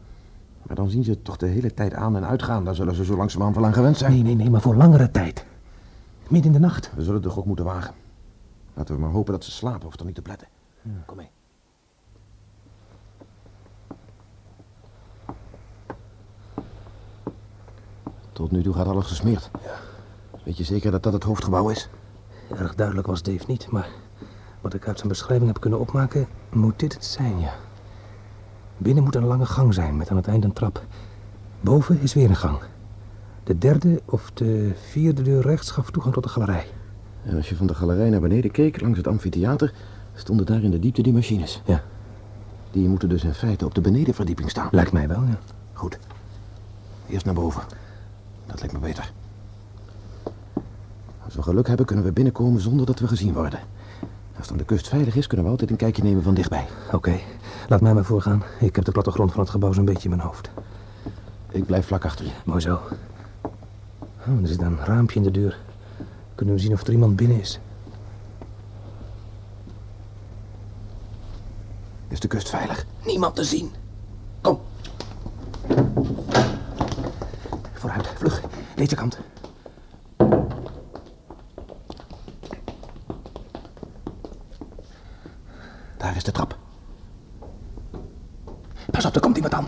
Maar 0.68 0.76
dan 0.76 0.90
zien 0.90 1.04
ze 1.04 1.10
het 1.10 1.24
toch 1.24 1.38
de 1.38 1.46
hele 1.46 1.74
tijd 1.74 1.94
aan 1.94 2.16
en 2.16 2.26
uitgaan. 2.26 2.64
Daar 2.64 2.76
zullen 2.76 2.96
ze 2.96 3.06
zo 3.06 3.16
langzamerhand 3.16 3.56
wel 3.56 3.66
aan 3.66 3.74
gewend 3.74 3.98
zijn. 3.98 4.12
Nee, 4.12 4.22
nee, 4.22 4.36
nee, 4.36 4.50
maar 4.50 4.62
voor 4.62 4.76
langere 4.76 5.12
tijd. 5.12 5.46
Midden 6.28 6.54
in 6.54 6.60
de 6.62 6.66
nacht. 6.66 6.92
We 6.96 7.02
zullen 7.02 7.16
het 7.16 7.24
toch 7.24 7.38
ook 7.38 7.46
moeten 7.46 7.66
wagen. 7.66 7.94
Laten 8.74 8.96
we 8.96 9.02
maar 9.02 9.10
hopen 9.10 9.34
dat 9.34 9.44
ze 9.44 9.52
slapen 9.52 9.88
of 9.88 10.00
er 10.00 10.06
niet 10.06 10.16
te 10.16 10.22
pletten. 10.22 10.48
Kom 11.06 11.18
mee. 11.18 11.30
Tot 18.32 18.52
nu 18.52 18.64
toe 18.64 18.74
gaat 18.74 18.88
alles 18.88 19.08
gesmeerd. 19.08 19.52
Weet 20.44 20.58
je 20.58 20.64
zeker 20.64 20.92
dat 20.92 21.04
dat 21.04 21.14
het 21.14 21.24
hoofdgebouw 21.24 21.70
is? 21.70 21.90
Erg 22.50 22.76
duidelijk 22.76 23.08
was 23.08 23.24
Dave 23.24 23.44
niet, 23.48 23.72
maar 23.72 23.90
wat 24.62 24.74
ik 24.74 24.88
uit 24.88 24.98
zijn 24.98 25.10
beschrijving 25.10 25.48
heb 25.48 25.60
kunnen 25.62 25.80
opmaken, 25.80 26.28
moet 26.52 26.80
dit 26.80 26.94
het 26.94 27.06
zijn, 27.06 27.40
ja. 27.40 27.54
Binnen 28.78 29.04
moet 29.04 29.16
een 29.16 29.26
lange 29.26 29.46
gang 29.46 29.74
zijn 29.74 29.98
met 29.98 30.10
aan 30.10 30.18
het 30.18 30.28
eind 30.28 30.44
een 30.44 30.54
trap. 30.54 30.86
Boven 31.62 32.02
is 32.02 32.14
weer 32.14 32.30
een 32.30 32.36
gang. 32.36 32.58
De 33.44 33.58
derde 33.58 34.02
of 34.06 34.32
de 34.34 34.72
vierde 34.90 35.22
deur 35.22 35.42
rechts 35.42 35.72
gaf 35.72 35.92
toegang 35.92 36.14
tot 36.14 36.24
de 36.24 36.30
galerij. 36.30 36.66
En 37.24 37.36
als 37.36 37.50
je 37.50 37.56
van 37.56 37.68
de 37.68 37.76
galerij 37.76 38.10
naar 38.10 38.22
beneden 38.22 38.52
keek, 38.52 38.82
langs 38.82 38.98
het 38.98 39.08
amfitheater, 39.08 39.74
stonden 40.14 40.46
daar 40.46 40.64
in 40.64 40.72
de 40.72 40.80
diepte 40.80 41.02
die 41.02 41.14
machines. 41.14 41.62
Ja. 41.66 41.84
Die 42.72 42.88
moeten 42.88 43.10
dus 43.10 43.24
in 43.24 43.34
feite 43.34 43.66
op 43.66 43.76
de 43.76 43.82
benedenverdieping 43.82 44.50
staan. 44.50 44.68
Lijkt 44.72 44.92
mij 44.92 45.08
wel, 45.08 45.24
ja. 45.24 45.40
Goed. 45.74 46.00
Eerst 47.10 47.26
naar 47.26 47.34
boven. 47.34 47.64
Dat 48.46 48.60
lijkt 48.60 48.74
me 48.74 48.80
beter. 48.80 49.12
Als 51.24 51.36
we 51.36 51.42
geluk 51.42 51.68
hebben, 51.68 51.86
kunnen 51.86 52.06
we 52.06 52.12
binnenkomen 52.12 52.62
zonder 52.62 52.86
dat 52.86 53.00
we 53.00 53.08
gezien 53.08 53.34
worden. 53.34 53.60
Als 54.38 54.48
dan 54.48 54.58
de 54.58 54.66
kust 54.66 54.88
veilig 54.88 55.16
is, 55.16 55.28
kunnen 55.28 55.46
we 55.46 55.52
altijd 55.52 55.70
een 55.70 55.78
kijkje 55.78 56.04
nemen 56.04 56.24
van 56.24 56.34
dichtbij. 56.34 56.68
Oké, 56.92 57.20
laat 57.68 57.82
mij 57.82 57.94
maar 57.94 58.06
voorgaan. 58.06 58.44
Ik 58.60 58.76
heb 58.76 58.86
de 58.86 58.92
plattegrond 58.92 59.32
van 59.32 59.40
het 59.40 59.50
gebouw 59.50 59.74
zo'n 59.74 59.86
beetje 59.86 60.10
in 60.10 60.16
mijn 60.16 60.28
hoofd. 60.28 60.50
Ik 61.52 61.66
blijf 61.66 61.86
vlak 61.86 62.06
achter 62.06 62.26
je. 62.26 62.32
Mooi 62.46 62.62
zo. 62.62 62.80
Oh, 64.28 64.42
er 64.42 64.48
zit 64.48 64.62
een 64.62 64.78
raampje 64.86 65.18
in 65.18 65.24
de 65.24 65.32
deur. 65.32 65.60
Kunnen 66.36 66.56
we 66.56 66.62
zien 66.62 66.74
of 66.74 66.82
er 66.82 66.92
iemand 66.92 67.16
binnen 67.16 67.40
is? 67.40 67.60
Is 72.08 72.20
de 72.20 72.28
kust 72.28 72.50
veilig? 72.50 72.86
Niemand 73.06 73.36
te 73.36 73.44
zien. 73.44 73.72
Kom. 74.42 74.60
Vooruit, 77.74 78.08
vlug. 78.08 78.42
Deze 78.76 78.96
kant. 78.96 79.20
Daar 85.98 86.16
is 86.16 86.24
de 86.24 86.32
trap. 86.32 86.58
Pas 88.92 89.06
op, 89.06 89.16
er 89.16 89.22
komt 89.22 89.36
iemand 89.36 89.54
aan. 89.54 89.68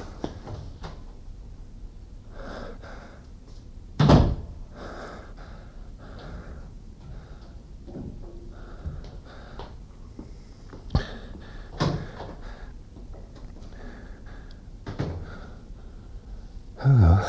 Oh, 16.83 17.21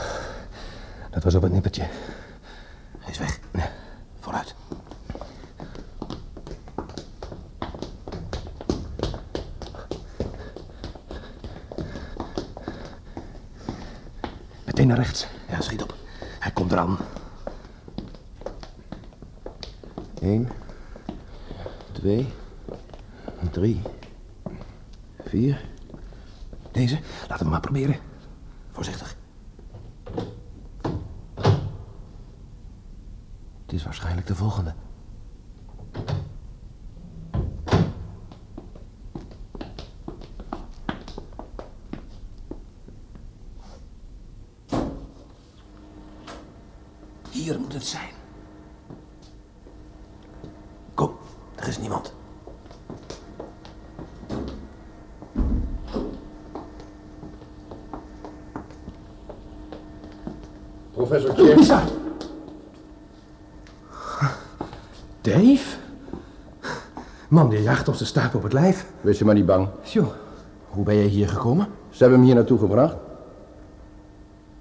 dat 1.11 1.25
was 1.25 1.35
op 1.35 1.42
het 1.42 1.52
nippertje. 1.52 1.87
Hij 2.99 3.11
is 3.11 3.19
weg. 3.19 3.38
Vooruit. 4.21 4.54
Meteen 14.64 14.79
rechts. 14.94 15.26
Ja, 15.49 15.61
schiet 15.61 15.82
op. 15.82 15.94
Hij 16.38 16.52
komt 16.52 16.73
eraan. 16.73 16.99
Eén. 20.20 20.49
Twee. 21.92 22.28
Drie. 23.50 23.82
Vier. 25.25 25.68
Deze, 26.73 26.99
laten 27.28 27.44
we 27.44 27.50
maar 27.50 27.61
proberen. 27.61 27.97
Voorzichtig. 28.70 29.16
Het 33.70 33.78
is 33.78 33.85
waarschijnlijk 33.85 34.26
de 34.26 34.35
volgende. 34.35 34.75
Hier 47.30 47.61
moet 47.61 47.73
het 47.73 47.87
zijn. 47.87 48.11
Kom, 50.94 51.16
er 51.56 51.68
is 51.68 51.78
niemand. 51.78 52.14
Professor 60.92 61.47
James. 61.47 61.68
daar? 61.68 61.88
Dave? 65.20 65.76
Man, 67.28 67.49
die 67.49 67.59
jaagt 67.70 67.88
ons 67.88 67.98
de 67.98 68.04
staart 68.04 68.34
op 68.34 68.42
het 68.42 68.52
lijf. 68.52 68.86
Wees 69.00 69.18
je 69.18 69.24
maar 69.24 69.34
niet 69.34 69.46
bang. 69.46 69.68
Joh, 69.82 70.06
Hoe 70.68 70.84
ben 70.84 70.94
je 70.94 71.08
hier 71.08 71.28
gekomen? 71.28 71.66
Ze 71.90 71.98
hebben 71.98 72.18
hem 72.18 72.26
hier 72.26 72.36
naartoe 72.36 72.58
gebracht. 72.58 72.96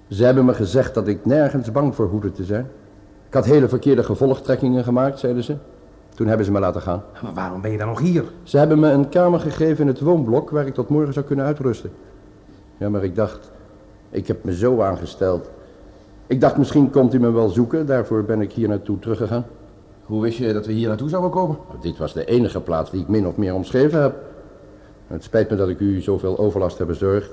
Ze 0.08 0.24
hebben 0.24 0.44
me 0.44 0.54
gezegd 0.54 0.94
dat 0.94 1.08
ik 1.08 1.26
nergens 1.26 1.72
bang 1.72 1.94
voor 1.94 2.06
hoefde 2.06 2.32
te 2.32 2.44
zijn. 2.44 2.66
Ik 3.28 3.34
had 3.34 3.44
hele 3.44 3.68
verkeerde 3.68 4.02
gevolgtrekkingen 4.02 4.84
gemaakt, 4.84 5.18
zeiden 5.18 5.44
ze. 5.44 5.56
Toen 6.14 6.26
hebben 6.26 6.46
ze 6.46 6.52
me 6.52 6.60
laten 6.60 6.80
gaan. 6.80 7.02
maar 7.22 7.34
waarom 7.34 7.60
ben 7.60 7.70
je 7.70 7.78
dan 7.78 7.88
nog 7.88 8.00
hier? 8.00 8.24
Ze 8.42 8.58
hebben 8.58 8.78
me 8.78 8.90
een 8.90 9.08
kamer 9.08 9.40
gegeven 9.40 9.80
in 9.80 9.86
het 9.86 10.00
woonblok 10.00 10.50
waar 10.50 10.66
ik 10.66 10.74
tot 10.74 10.88
morgen 10.88 11.12
zou 11.12 11.26
kunnen 11.26 11.44
uitrusten. 11.44 11.90
Ja, 12.76 12.88
maar 12.88 13.04
ik 13.04 13.14
dacht, 13.14 13.50
ik 14.10 14.26
heb 14.26 14.44
me 14.44 14.54
zo 14.56 14.80
aangesteld. 14.80 15.50
Ik 16.26 16.40
dacht, 16.40 16.56
misschien 16.56 16.90
komt 16.90 17.14
u 17.14 17.20
me 17.20 17.30
wel 17.30 17.48
zoeken. 17.48 17.86
Daarvoor 17.86 18.24
ben 18.24 18.40
ik 18.40 18.52
hier 18.52 18.68
naartoe 18.68 18.98
teruggegaan. 18.98 19.44
Hoe 20.10 20.22
wist 20.22 20.38
je 20.38 20.52
dat 20.52 20.66
we 20.66 20.72
hier 20.72 20.88
naartoe 20.88 21.08
zouden 21.08 21.30
komen? 21.30 21.58
Dit 21.80 21.98
was 21.98 22.12
de 22.12 22.24
enige 22.24 22.60
plaats 22.60 22.90
die 22.90 23.00
ik 23.00 23.08
min 23.08 23.26
of 23.26 23.36
meer 23.36 23.54
omschreven 23.54 24.02
heb. 24.02 24.14
Het 25.06 25.24
spijt 25.24 25.50
me 25.50 25.56
dat 25.56 25.68
ik 25.68 25.80
u 25.80 26.00
zoveel 26.00 26.38
overlast 26.38 26.78
heb 26.78 26.86
bezorgd. 26.86 27.30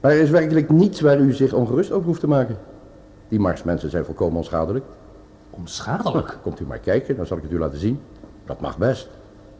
Maar 0.00 0.10
er 0.10 0.20
is 0.20 0.30
werkelijk 0.30 0.68
niets 0.70 1.00
waar 1.00 1.18
u 1.18 1.32
zich 1.32 1.52
ongerust 1.52 1.92
over 1.92 2.06
hoeft 2.06 2.20
te 2.20 2.28
maken. 2.28 2.56
Die 3.28 3.40
Marsmensen 3.40 3.90
zijn 3.90 4.04
volkomen 4.04 4.36
onschadelijk. 4.36 4.84
Onschadelijk. 5.50 6.38
Komt 6.42 6.60
u 6.60 6.64
maar 6.64 6.78
kijken, 6.78 7.16
dan 7.16 7.26
zal 7.26 7.36
ik 7.36 7.42
het 7.42 7.52
u 7.52 7.58
laten 7.58 7.78
zien. 7.78 8.00
Dat 8.46 8.60
mag 8.60 8.78
best. 8.78 9.08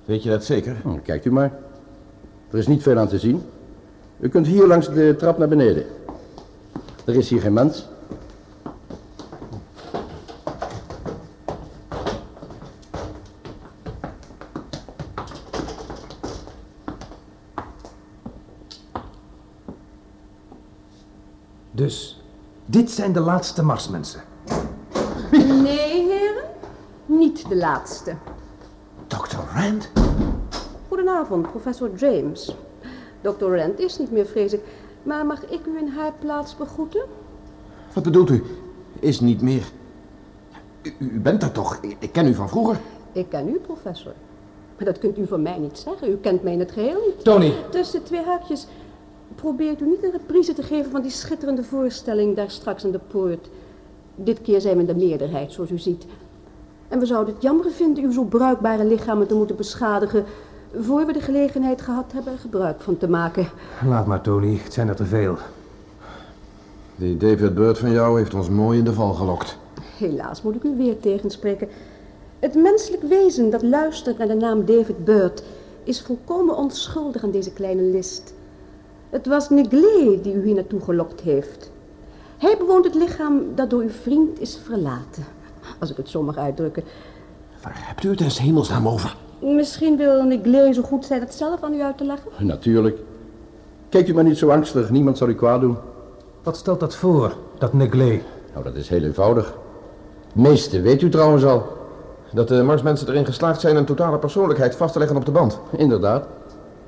Weet 0.05 0.23
je 0.23 0.31
dat 0.31 0.45
zeker? 0.45 0.77
Hm, 0.83 0.99
kijkt 1.03 1.25
u 1.25 1.33
maar. 1.33 1.53
Er 2.51 2.59
is 2.59 2.67
niet 2.67 2.83
veel 2.83 2.99
aan 2.99 3.09
te 3.09 3.19
zien. 3.19 3.43
U 4.21 4.29
kunt 4.29 4.47
hier 4.47 4.67
langs 4.67 4.93
de 4.93 5.15
trap 5.19 5.39
naar 5.39 5.49
beneden. 5.49 5.85
Er 7.05 7.15
is 7.15 7.31
hier 7.31 7.41
geen 7.41 7.53
mens. 7.53 7.91
Dus, 21.83 22.21
dit 22.73 22.91
zijn 22.91 23.13
de 23.13 23.21
laatste 23.21 23.63
Marsmensen. 23.63 24.21
Nee, 25.63 26.09
heren. 26.09 26.45
Niet 27.07 27.49
de 27.49 27.57
laatste. 27.57 28.15
Dr. 29.07 29.37
Rand? 29.55 29.91
Goedenavond, 30.89 31.51
professor 31.51 31.91
James. 31.97 32.57
Dr. 33.21 33.45
Rand 33.45 33.79
is 33.79 33.99
niet 33.99 34.11
meer, 34.11 34.27
vrees 34.27 34.53
ik. 34.53 34.61
Maar 35.03 35.27
mag 35.27 35.45
ik 35.45 35.67
u 35.67 35.79
in 35.79 35.89
haar 35.89 36.13
plaats 36.19 36.57
begroeten? 36.57 37.03
Wat 37.93 38.03
bedoelt 38.03 38.31
u? 38.31 38.45
Is 38.99 39.21
niet 39.21 39.43
meer. 39.43 39.65
U, 40.83 40.95
u 40.99 41.21
bent 41.21 41.43
er 41.43 41.53
toch? 41.53 41.79
Ik, 41.81 41.97
ik 41.99 42.13
ken 42.13 42.27
u 42.27 42.35
van 42.35 42.49
vroeger. 42.49 42.81
Ik 43.13 43.29
ken 43.29 43.49
u, 43.49 43.59
professor. 43.59 44.13
Maar 44.77 44.85
dat 44.85 44.99
kunt 44.99 45.19
u 45.19 45.27
van 45.27 45.43
mij 45.43 45.59
niet 45.59 45.79
zeggen. 45.79 46.11
U 46.11 46.17
kent 46.17 46.43
mij 46.43 46.53
in 46.53 46.59
het 46.59 46.73
geheel 46.73 47.01
niet. 47.07 47.25
Tony. 47.25 47.55
Tussen 47.71 48.03
twee 48.03 48.23
haakjes. 48.25 48.67
Probeert 49.35 49.81
u 49.81 49.87
niet 49.87 50.05
een 50.05 50.11
reprise 50.11 50.55
te 50.55 50.63
geven 50.63 50.91
van 50.91 51.03
die 51.03 51.11
schitterende 51.11 51.65
voorstelling 51.65 52.37
daar 52.37 52.51
straks 52.51 52.85
aan 52.85 52.91
de 52.91 53.01
poort. 53.09 53.49
Dit 54.15 54.43
keer 54.43 54.61
zijn 54.61 54.75
we 54.75 54.81
in 54.81 54.87
de 54.87 55.07
meerderheid, 55.07 55.53
zoals 55.53 55.71
u 55.71 55.79
ziet. 55.79 56.07
En 56.89 56.99
we 56.99 57.07
zouden 57.07 57.35
het 57.35 57.43
jammer 57.43 57.71
vinden 57.71 58.05
uw 58.05 58.13
zo 58.13 58.25
bruikbare 58.25 58.85
lichamen 58.85 59.27
te 59.27 59.35
moeten 59.35 59.57
beschadigen... 59.57 60.25
voor 60.75 61.07
we 61.07 61.13
de 61.13 61.21
gelegenheid 61.21 61.83
gehad 61.83 62.13
hebben 62.13 62.33
er 62.33 62.39
gebruik 62.39 62.81
van 62.81 62.97
te 62.97 63.09
maken. 63.09 63.49
Laat 63.87 64.07
maar, 64.07 64.21
Tony. 64.21 64.61
Het 64.63 64.73
zijn 64.73 64.89
er 64.89 64.97
te 64.97 65.05
veel. 65.05 65.37
Die 66.97 67.17
David 67.17 67.55
Bird 67.55 67.79
van 67.79 67.91
jou 67.91 68.19
heeft 68.19 68.35
ons 68.35 68.49
mooi 68.49 68.79
in 68.79 68.85
de 68.85 68.93
val 68.93 69.13
gelokt. 69.13 69.59
Helaas 69.99 70.43
moet 70.43 70.55
ik 70.55 70.63
u 70.63 70.77
weer 70.77 71.01
tegenspreken. 71.01 71.69
Het 72.39 72.55
menselijk 72.55 73.03
wezen 73.03 73.51
dat 73.51 73.63
luistert 73.63 74.19
naar 74.19 74.29
de 74.29 74.35
naam 74.35 74.65
David 74.65 75.05
Bird... 75.05 75.43
is 75.85 76.03
volkomen 76.03 76.57
onschuldig 76.57 77.23
aan 77.23 77.31
deze 77.31 77.53
kleine 77.53 77.83
list... 77.83 78.35
Het 79.13 79.27
was 79.27 79.51
Neglé 79.51 80.21
die 80.23 80.35
u 80.35 80.45
hier 80.45 80.55
naartoe 80.55 80.81
gelokt 80.81 81.21
heeft. 81.21 81.71
Hij 82.39 82.57
bewoont 82.59 82.85
het 82.85 82.95
lichaam 82.95 83.43
dat 83.55 83.71
door 83.71 83.81
uw 83.83 83.91
vriend 83.91 84.41
is 84.41 84.59
verlaten. 84.65 85.25
Als 85.79 85.91
ik 85.91 85.97
het 85.97 86.09
zo 86.09 86.23
mag 86.23 86.37
uitdrukken. 86.37 86.85
Waar 87.63 87.75
hebt 87.77 88.05
u 88.05 88.11
het 88.11 88.21
in 88.21 88.29
hemelsnaam 88.29 88.89
over? 88.89 89.17
Misschien 89.41 89.97
wil 89.97 90.25
Neglé 90.25 90.73
zo 90.73 90.83
goed 90.83 91.05
zijn 91.05 91.21
het 91.21 91.35
zelf 91.35 91.63
aan 91.63 91.75
u 91.75 91.83
uit 91.83 91.99
te 91.99 92.05
leggen. 92.05 92.31
Natuurlijk. 92.39 92.99
Kijk 93.89 94.09
u 94.09 94.15
maar 94.15 94.25
niet 94.25 94.39
zo 94.39 94.51
angstig. 94.51 94.91
Niemand 94.91 95.19
zal 95.19 95.29
u 95.29 95.35
kwaad 95.35 95.61
doen. 95.61 95.77
Wat 96.43 96.57
stelt 96.57 96.81
dat 96.81 96.95
voor, 96.95 97.37
dat 97.59 97.73
Neglé? 97.73 98.21
Nou, 98.53 98.65
dat 98.65 98.75
is 98.75 98.89
heel 98.89 99.03
eenvoudig. 99.03 99.55
Het 100.27 100.35
meeste 100.35 100.81
weet 100.81 101.03
u 101.03 101.09
trouwens 101.09 101.45
al. 101.45 101.67
Dat 102.33 102.49
de 102.49 102.63
Marsmensen 102.63 103.09
erin 103.09 103.27
geslaagd 103.27 103.61
zijn 103.61 103.77
een 103.77 103.85
totale 103.85 104.19
persoonlijkheid 104.19 104.77
vast 104.77 104.93
te 104.93 104.99
leggen 104.99 105.17
op 105.17 105.25
de 105.25 105.31
band. 105.31 105.59
Inderdaad. 105.77 106.27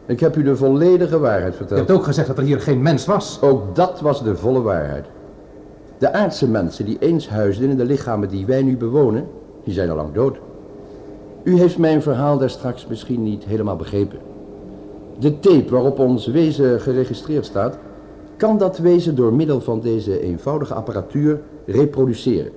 Ik 0.06 0.20
heb 0.20 0.36
u 0.36 0.42
de 0.42 0.56
volledige 0.56 1.18
waarheid 1.18 1.52
Je 1.52 1.56
verteld. 1.56 1.78
hebt 1.78 1.90
ook 1.92 2.04
gezegd 2.04 2.26
dat 2.26 2.38
er 2.38 2.44
hier 2.44 2.60
geen 2.60 2.82
mens 2.82 3.06
was. 3.06 3.38
Ook 3.42 3.74
dat 3.74 4.00
was 4.00 4.22
de 4.22 4.36
volle 4.36 4.62
waarheid. 4.62 5.04
De 5.98 6.12
aardse 6.12 6.48
mensen 6.48 6.84
die 6.84 6.96
eens 6.98 7.28
huisden 7.28 7.70
in 7.70 7.76
de 7.76 7.84
lichamen 7.84 8.28
die 8.28 8.46
wij 8.46 8.62
nu 8.62 8.76
bewonen, 8.76 9.26
die 9.64 9.74
zijn 9.74 9.90
al 9.90 9.96
lang 9.96 10.12
dood. 10.12 10.36
U 11.42 11.58
heeft 11.58 11.78
mijn 11.78 12.02
verhaal 12.02 12.38
daar 12.38 12.50
straks 12.50 12.86
misschien 12.86 13.22
niet 13.22 13.44
helemaal 13.44 13.76
begrepen. 13.76 14.18
De 15.18 15.38
tape 15.40 15.70
waarop 15.70 15.98
ons 15.98 16.26
wezen 16.26 16.80
geregistreerd 16.80 17.44
staat, 17.44 17.78
kan 18.36 18.58
dat 18.58 18.78
wezen 18.78 19.14
door 19.14 19.32
middel 19.32 19.60
van 19.60 19.80
deze 19.80 20.20
eenvoudige 20.20 20.74
apparatuur 20.74 21.40
reproduceren. 21.66 22.52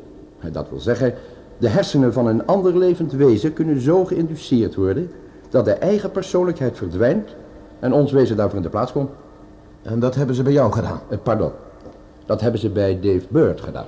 Dat 0.51 0.69
wil 0.69 0.79
zeggen, 0.79 1.13
de 1.57 1.67
hersenen 1.67 2.13
van 2.13 2.27
een 2.27 2.45
ander 2.45 2.77
levend 2.77 3.11
wezen 3.11 3.53
kunnen 3.53 3.81
zo 3.81 4.05
geïnduceerd 4.05 4.75
worden 4.75 5.09
dat 5.49 5.65
de 5.65 5.71
eigen 5.71 6.11
persoonlijkheid 6.11 6.77
verdwijnt 6.77 7.35
en 7.79 7.93
ons 7.93 8.11
wezen 8.11 8.37
daarvoor 8.37 8.57
in 8.57 8.63
de 8.63 8.69
plaats 8.69 8.91
komt. 8.91 9.09
En 9.81 9.99
dat 9.99 10.15
hebben 10.15 10.35
ze 10.35 10.43
bij 10.43 10.53
jou 10.53 10.71
gedaan. 10.71 10.99
Eh, 11.09 11.17
Pardon. 11.23 11.51
Dat 12.25 12.41
hebben 12.41 12.59
ze 12.59 12.69
bij 12.69 12.99
Dave 12.99 13.25
Bird 13.29 13.61
gedaan. 13.61 13.85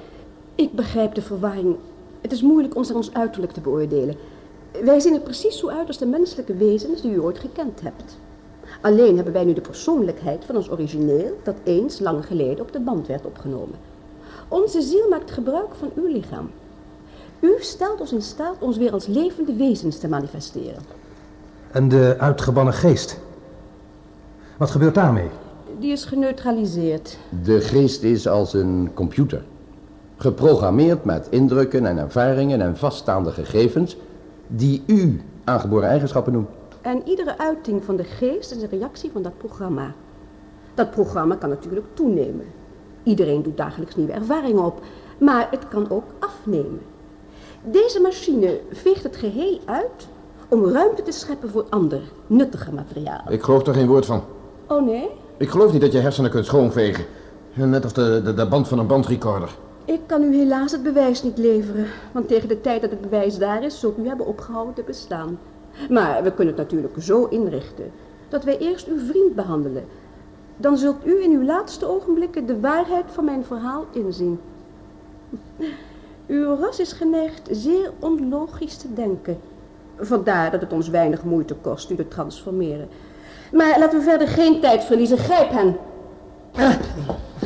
Ik 0.55 0.71
begrijp 0.71 1.13
de 1.15 1.21
verwarring. 1.21 1.75
Het 2.21 2.31
is 2.31 2.41
moeilijk 2.41 2.75
ons 2.75 2.89
aan 2.89 2.95
ons 2.95 3.13
uiterlijk 3.13 3.51
te 3.51 3.61
beoordelen. 3.61 4.15
Wij 4.83 4.99
zien 4.99 5.13
er 5.13 5.19
precies 5.19 5.57
zo 5.57 5.69
uit 5.69 5.87
als 5.87 5.97
de 5.97 6.05
menselijke 6.05 6.53
wezens 6.53 7.01
die 7.01 7.11
u 7.11 7.21
ooit 7.21 7.39
gekend 7.39 7.81
hebt. 7.81 8.17
Alleen 8.81 9.15
hebben 9.15 9.33
wij 9.33 9.43
nu 9.43 9.53
de 9.53 9.61
persoonlijkheid 9.61 10.45
van 10.45 10.55
ons 10.55 10.71
origineel 10.71 11.39
dat 11.43 11.55
eens 11.63 11.99
lang 11.99 12.25
geleden 12.25 12.61
op 12.61 12.71
de 12.71 12.79
band 12.79 13.07
werd 13.07 13.25
opgenomen. 13.25 13.75
Onze 14.47 14.81
ziel 14.81 15.09
maakt 15.09 15.31
gebruik 15.31 15.75
van 15.75 15.91
uw 15.95 16.07
lichaam. 16.07 16.49
U 17.39 17.55
stelt 17.59 17.99
ons 17.99 18.11
in 18.11 18.21
staat 18.21 18.55
ons 18.59 18.77
weer 18.77 18.91
als 18.91 19.07
levende 19.07 19.53
wezens 19.53 19.97
te 19.97 20.07
manifesteren. 20.07 20.81
En 21.71 21.89
de 21.89 22.15
uitgebannen 22.17 22.73
geest. 22.73 23.19
Wat 24.57 24.71
gebeurt 24.71 24.95
daarmee? 24.95 25.29
Die 25.79 25.91
is 25.91 26.05
geneutraliseerd. 26.05 27.17
De 27.43 27.61
geest 27.61 28.03
is 28.03 28.27
als 28.27 28.53
een 28.53 28.91
computer. 28.93 29.43
Geprogrammeerd 30.17 31.03
met 31.03 31.27
indrukken 31.29 31.85
en 31.85 31.97
ervaringen 31.97 32.61
en 32.61 32.77
vaststaande 32.77 33.31
gegevens 33.31 33.97
die 34.47 34.83
u 34.85 35.21
aangeboren 35.43 35.89
eigenschappen 35.89 36.33
noemt. 36.33 36.49
En 36.81 37.01
iedere 37.05 37.37
uiting 37.37 37.83
van 37.83 37.95
de 37.95 38.03
geest 38.03 38.51
is 38.51 38.61
een 38.61 38.69
reactie 38.69 39.11
van 39.11 39.21
dat 39.21 39.37
programma. 39.37 39.93
Dat 40.73 40.91
programma 40.91 41.35
kan 41.35 41.49
natuurlijk 41.49 41.85
toenemen. 41.93 42.45
Iedereen 43.03 43.43
doet 43.43 43.57
dagelijks 43.57 43.95
nieuwe 43.95 44.11
ervaringen 44.11 44.65
op, 44.65 44.81
maar 45.17 45.47
het 45.51 45.67
kan 45.67 45.89
ook 45.89 46.05
afnemen. 46.19 46.81
Deze 47.63 48.01
machine 48.01 48.59
veegt 48.71 49.03
het 49.03 49.15
geheel 49.15 49.59
uit 49.65 50.07
om 50.49 50.65
ruimte 50.65 51.03
te 51.03 51.11
scheppen 51.11 51.49
voor 51.49 51.65
ander, 51.69 52.01
nuttige 52.27 52.73
materiaal. 52.73 53.21
Ik 53.29 53.43
geloof 53.43 53.67
er 53.67 53.73
geen 53.73 53.87
woord 53.87 54.05
van. 54.05 54.23
Oh 54.67 54.85
nee? 54.85 55.09
Ik 55.37 55.49
geloof 55.49 55.71
niet 55.71 55.81
dat 55.81 55.91
je 55.91 55.99
hersenen 55.99 56.31
kunt 56.31 56.45
schoonvegen. 56.45 57.05
Net 57.53 57.83
als 57.83 57.93
de, 57.93 58.21
de, 58.23 58.33
de 58.33 58.47
band 58.47 58.67
van 58.67 58.79
een 58.79 58.87
bandrecorder. 58.87 59.55
Ik 59.85 59.99
kan 60.05 60.23
u 60.23 60.35
helaas 60.35 60.71
het 60.71 60.83
bewijs 60.83 61.23
niet 61.23 61.37
leveren, 61.37 61.85
want 62.11 62.27
tegen 62.27 62.47
de 62.47 62.61
tijd 62.61 62.81
dat 62.81 62.89
het 62.89 63.01
bewijs 63.01 63.37
daar 63.37 63.63
is, 63.63 63.79
zult 63.79 63.97
u 63.97 64.07
hebben 64.07 64.25
opgehouden 64.25 64.73
te 64.73 64.83
bestaan. 64.85 65.39
Maar 65.89 66.23
we 66.23 66.31
kunnen 66.31 66.53
het 66.55 66.63
natuurlijk 66.63 66.93
zo 66.99 67.25
inrichten 67.25 67.91
dat 68.29 68.43
wij 68.43 68.57
eerst 68.57 68.87
uw 68.87 68.99
vriend 68.99 69.35
behandelen. 69.35 69.85
Dan 70.57 70.77
zult 70.77 71.05
u 71.05 71.23
in 71.23 71.31
uw 71.31 71.43
laatste 71.43 71.87
ogenblikken 71.87 72.45
de 72.45 72.59
waarheid 72.59 73.05
van 73.07 73.25
mijn 73.25 73.45
verhaal 73.45 73.85
inzien. 73.91 74.39
Uw 76.27 76.55
ras 76.55 76.79
is 76.79 76.91
geneigd 76.91 77.47
zeer 77.51 77.91
onlogisch 77.99 78.77
te 78.77 78.93
denken. 78.93 79.37
Vandaar 80.01 80.51
dat 80.51 80.61
het 80.61 80.73
ons 80.73 80.89
weinig 80.89 81.23
moeite 81.23 81.53
kost 81.53 81.89
u 81.89 81.95
te 81.95 82.07
transformeren. 82.07 82.89
Maar 83.51 83.79
laten 83.79 83.99
we 83.99 84.03
verder 84.03 84.27
geen 84.27 84.61
tijd 84.61 84.83
verliezen. 84.83 85.17
Grijp 85.17 85.51
hen. 85.51 85.77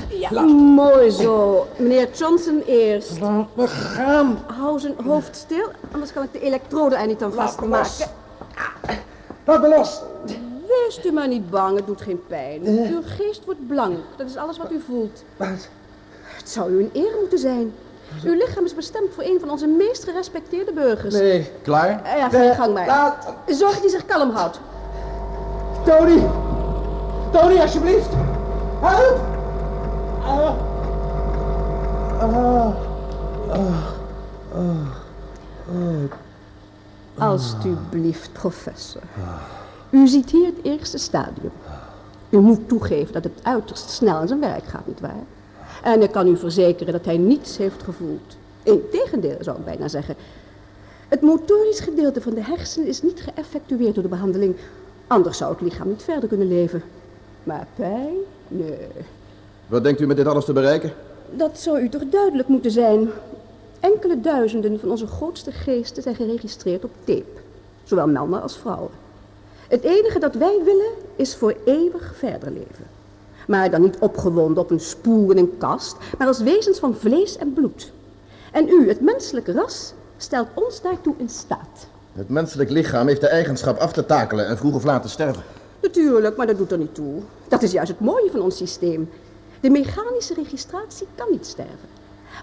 Ja, 0.09 0.41
mooi 0.75 1.09
zo. 1.09 1.67
Meneer 1.77 2.09
Johnson 2.13 2.61
eerst. 2.65 3.19
We 3.53 3.67
gaan. 3.67 4.39
Hou 4.45 4.79
zijn 4.79 4.93
hoofd 5.05 5.35
stil, 5.35 5.71
anders 5.91 6.13
kan 6.13 6.23
ik 6.23 6.31
de 6.31 6.39
elektroden 6.39 6.99
er 6.99 7.07
niet 7.07 7.23
aan 7.23 7.33
vastmaken. 7.33 8.07
Laat 9.45 9.61
me 9.61 9.67
los. 9.67 10.01
Wees 10.67 11.05
u 11.05 11.11
maar 11.11 11.27
niet 11.27 11.49
bang, 11.49 11.75
het 11.75 11.87
doet 11.87 12.01
geen 12.01 12.21
pijn. 12.27 12.67
Uw 12.67 13.01
geest 13.05 13.45
wordt 13.45 13.67
blank, 13.67 13.97
dat 14.17 14.27
is 14.27 14.37
alles 14.37 14.57
wat 14.57 14.71
u 14.71 14.79
voelt. 14.79 15.23
Wat? 15.37 15.69
Het 16.23 16.49
zou 16.49 16.71
u 16.71 16.79
een 16.79 16.89
eer 16.93 17.15
moeten 17.19 17.39
zijn. 17.39 17.73
Uw 18.23 18.33
lichaam 18.33 18.65
is 18.65 18.75
bestemd 18.75 19.13
voor 19.13 19.23
een 19.23 19.39
van 19.39 19.49
onze 19.49 19.67
meest 19.67 20.03
gerespecteerde 20.03 20.73
burgers. 20.73 21.13
Nee, 21.13 21.51
klaar? 21.61 22.03
Eh, 22.03 22.17
ja, 22.17 22.29
ga 22.29 22.41
je 22.41 22.53
gang 22.53 22.73
maar. 22.73 22.85
Laat... 22.85 23.33
Zorg 23.47 23.71
dat 23.71 23.81
hij 23.81 23.89
zich 23.89 24.05
kalm 24.05 24.31
houdt. 24.31 24.59
Tony! 25.85 26.23
Tony, 27.31 27.59
alsjeblieft! 27.59 28.09
Help! 28.81 29.19
Ah. 30.21 30.55
Ah. 32.19 32.75
Alsjeblieft, 37.17 38.33
professor. 38.33 39.01
U 39.89 40.07
ziet 40.07 40.29
hier 40.29 40.45
het 40.45 40.65
eerste 40.65 40.97
stadium. 40.97 41.51
U 42.29 42.39
moet 42.39 42.67
toegeven 42.67 43.13
dat 43.13 43.23
het 43.23 43.39
uiterst 43.41 43.89
snel 43.89 44.21
in 44.21 44.27
zijn 44.27 44.39
werk 44.39 44.65
gaat, 44.65 44.87
nietwaar? 44.87 45.23
En 45.83 46.01
ik 46.01 46.11
kan 46.11 46.27
u 46.27 46.37
verzekeren 46.37 46.93
dat 46.93 47.05
hij 47.05 47.17
niets 47.17 47.57
heeft 47.57 47.83
gevoeld. 47.83 48.37
Integendeel, 48.63 49.37
zou 49.39 49.57
ik 49.57 49.65
bijna 49.65 49.87
zeggen. 49.87 50.15
Het 51.07 51.21
motorisch 51.21 51.79
gedeelte 51.79 52.21
van 52.21 52.33
de 52.33 52.43
hersenen 52.43 52.87
is 52.87 53.01
niet 53.01 53.21
geëffectueerd 53.21 53.93
door 53.93 54.03
de 54.03 54.09
behandeling. 54.09 54.55
Anders 55.07 55.37
zou 55.37 55.51
het 55.51 55.61
lichaam 55.61 55.87
niet 55.87 56.03
verder 56.03 56.29
kunnen 56.29 56.47
leven. 56.47 56.83
Maar 57.43 57.67
pijn? 57.75 58.15
Nee. 58.47 58.87
Wat 59.67 59.83
denkt 59.83 60.01
u 60.01 60.07
met 60.07 60.17
dit 60.17 60.25
alles 60.25 60.45
te 60.45 60.53
bereiken? 60.53 60.93
Dat 61.31 61.59
zou 61.59 61.81
u 61.81 61.89
toch 61.89 62.09
duidelijk 62.09 62.47
moeten 62.47 62.71
zijn. 62.71 63.09
Enkele 63.79 64.21
duizenden 64.21 64.79
van 64.79 64.89
onze 64.91 65.07
grootste 65.07 65.51
geesten 65.51 66.03
zijn 66.03 66.15
geregistreerd 66.15 66.83
op 66.83 66.91
tape. 67.03 67.41
Zowel 67.83 68.07
mannen 68.07 68.41
als 68.41 68.57
vrouwen. 68.57 68.91
Het 69.67 69.83
enige 69.83 70.19
dat 70.19 70.35
wij 70.35 70.59
willen 70.63 70.91
is 71.15 71.35
voor 71.35 71.55
eeuwig 71.65 72.15
verder 72.15 72.51
leven. 72.51 72.92
Maar 73.47 73.69
dan 73.69 73.81
niet 73.81 73.97
opgewonden 73.99 74.63
op 74.63 74.71
een 74.71 74.79
spoel 74.79 75.31
in 75.31 75.37
een 75.37 75.57
kast, 75.57 75.95
maar 76.17 76.27
als 76.27 76.41
wezens 76.41 76.79
van 76.79 76.95
vlees 76.95 77.37
en 77.37 77.53
bloed. 77.53 77.91
En 78.51 78.69
u, 78.69 78.87
het 78.87 79.01
menselijke 79.01 79.51
ras, 79.51 79.93
stelt 80.17 80.47
ons 80.53 80.81
daartoe 80.81 81.13
in 81.17 81.29
staat. 81.29 81.87
Het 82.13 82.29
menselijk 82.29 82.69
lichaam 82.69 83.07
heeft 83.07 83.21
de 83.21 83.27
eigenschap 83.27 83.77
af 83.77 83.93
te 83.93 84.05
takelen 84.05 84.47
en 84.47 84.57
vroeg 84.57 84.75
of 84.75 84.83
laat 84.83 85.01
te 85.01 85.09
sterven. 85.09 85.43
Natuurlijk, 85.81 86.37
maar 86.37 86.47
dat 86.47 86.57
doet 86.57 86.71
er 86.71 86.77
niet 86.77 86.95
toe. 86.95 87.21
Dat 87.47 87.61
is 87.61 87.71
juist 87.71 87.91
het 87.91 87.99
mooie 87.99 88.29
van 88.31 88.41
ons 88.41 88.57
systeem. 88.57 89.09
De 89.59 89.69
mechanische 89.69 90.33
registratie 90.33 91.07
kan 91.15 91.27
niet 91.31 91.45
sterven. 91.45 91.89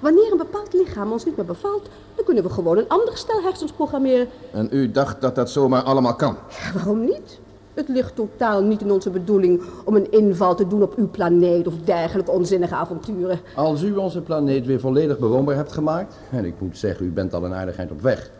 Wanneer 0.03 0.33
een 0.33 0.39
bepaald 0.39 0.73
lichaam 0.73 1.13
ons 1.13 1.25
niet 1.25 1.37
meer 1.37 1.47
bevalt, 1.47 1.89
dan 2.15 2.25
kunnen 2.25 2.43
we 2.43 2.51
gewoon 2.51 2.79
een 2.79 2.89
ander 2.89 3.17
stel 3.17 3.43
hersens 3.43 3.73
programmeren. 3.73 4.29
En 4.53 4.69
u 4.71 4.91
dacht 4.91 5.21
dat 5.21 5.35
dat 5.35 5.51
zomaar 5.51 5.83
allemaal 5.83 6.15
kan? 6.15 6.37
Waarom 6.75 7.05
niet? 7.05 7.39
Het 7.81 7.89
ligt 7.89 8.15
totaal 8.15 8.63
niet 8.63 8.81
in 8.81 8.91
onze 8.91 9.11
bedoeling 9.11 9.63
om 9.85 9.97
een 9.97 10.11
inval 10.13 10.55
te 10.55 10.67
doen 10.67 10.83
op 10.83 10.95
uw 10.97 11.09
planeet 11.11 11.67
of 11.67 11.75
dergelijke 11.85 12.31
onzinnige 12.31 12.75
avonturen. 12.75 13.41
Als 13.55 13.83
u 13.83 13.95
onze 13.95 14.21
planeet 14.21 14.67
weer 14.67 14.81
volledig 14.81 15.19
bewoonbaar 15.19 15.57
hebt 15.57 15.73
gemaakt, 15.73 16.15
en 16.31 16.45
ik 16.45 16.55
moet 16.59 16.79
zeggen, 16.79 17.07
u 17.07 17.11
bent 17.11 17.35
al 17.35 17.45
een 17.45 17.55
aardigheid 17.55 17.91
op 17.91 18.01
weg, 18.01 18.31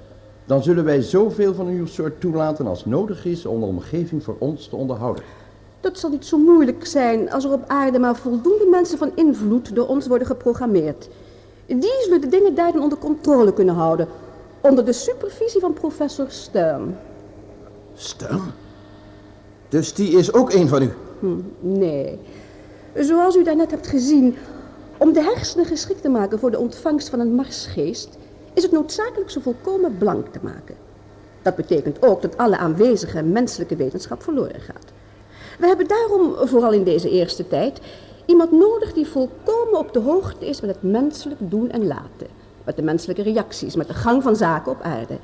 dan 0.45 0.63
zullen 0.63 0.85
wij 0.85 1.03
zoveel 1.03 1.55
van 1.55 1.67
uw 1.67 1.87
soort 1.87 2.21
toelaten 2.21 2.67
als 2.67 2.85
nodig 2.85 3.25
is 3.25 3.47
om 3.47 3.61
de 3.61 3.67
omgeving 3.67 4.23
voor 4.23 4.37
ons 4.39 4.69
te 4.69 4.77
onderhouden. 4.77 5.25
Dat 5.81 5.99
zal 5.99 6.11
niet 6.11 6.27
zo 6.27 6.39
moeilijk 6.39 6.87
zijn 6.87 7.31
als 7.31 7.45
er 7.45 7.53
op 7.53 7.65
aarde 7.67 7.99
maar 7.99 8.17
voldoende 8.17 8.67
mensen 8.71 8.99
van 8.99 9.13
invloed 9.15 9.75
door 9.75 9.87
ons 9.87 10.07
worden 10.07 10.27
geprogrammeerd. 10.27 11.09
Die 11.67 12.03
zullen 12.05 12.21
de 12.21 12.29
dingen 12.29 12.55
daarin 12.55 12.81
onder 12.81 12.99
controle 12.99 13.53
kunnen 13.53 13.75
houden, 13.75 14.09
onder 14.61 14.85
de 14.85 14.93
supervisie 14.93 15.61
van 15.61 15.73
professor 15.73 16.27
Stern. 16.29 16.97
Stern? 17.95 18.43
Dus 19.71 19.95
die 19.95 20.19
is 20.19 20.33
ook 20.33 20.53
een 20.53 20.69
van 20.69 20.83
u? 20.83 20.91
Hm, 21.21 21.39
nee. 21.61 22.19
Zoals 22.95 23.37
u 23.37 23.45
daarnet 23.45 23.71
hebt 23.71 23.87
gezien, 23.87 24.37
om 24.97 25.13
de 25.13 25.23
hersenen 25.23 25.67
geschikt 25.67 26.03
te 26.03 26.09
maken 26.09 26.39
voor 26.39 26.51
de 26.51 26.59
ontvangst 26.59 27.09
van 27.09 27.21
een 27.21 27.35
marsgeest, 27.35 28.19
is 28.55 28.63
het 28.63 28.73
noodzakelijk 28.73 29.31
ze 29.31 29.41
volkomen 29.41 29.99
blank 29.99 30.27
te 30.27 30.39
maken. 30.43 30.75
Dat 31.43 31.57
betekent 31.57 32.03
ook 32.03 32.23
dat 32.23 32.37
alle 32.37 32.57
aanwezige 32.57 33.23
menselijke 33.23 33.77
wetenschap 33.77 34.23
verloren 34.23 34.61
gaat. 34.61 34.85
We 35.59 35.67
hebben 35.67 35.89
daarom, 35.89 36.35
vooral 36.49 36.73
in 36.73 36.85
deze 36.85 37.11
eerste 37.11 37.49
tijd, 37.49 37.81
iemand 38.27 38.53
nodig 38.53 38.93
die 38.93 39.07
volkomen 39.07 39.79
op 39.79 39.93
de 39.93 40.01
hoogte 40.01 40.47
is 40.47 40.61
met 40.61 40.71
het 40.71 40.83
menselijk 40.83 41.41
doen 41.51 41.71
en 41.71 41.87
laten. 41.87 42.27
Met 42.65 42.77
de 42.77 42.83
menselijke 42.83 43.23
reacties, 43.23 43.77
met 43.77 43.89
de 43.89 43.95
gang 43.95 44.23
van 44.23 44.37
zaken 44.37 44.73
op 44.73 44.83
aarde. 44.83 45.19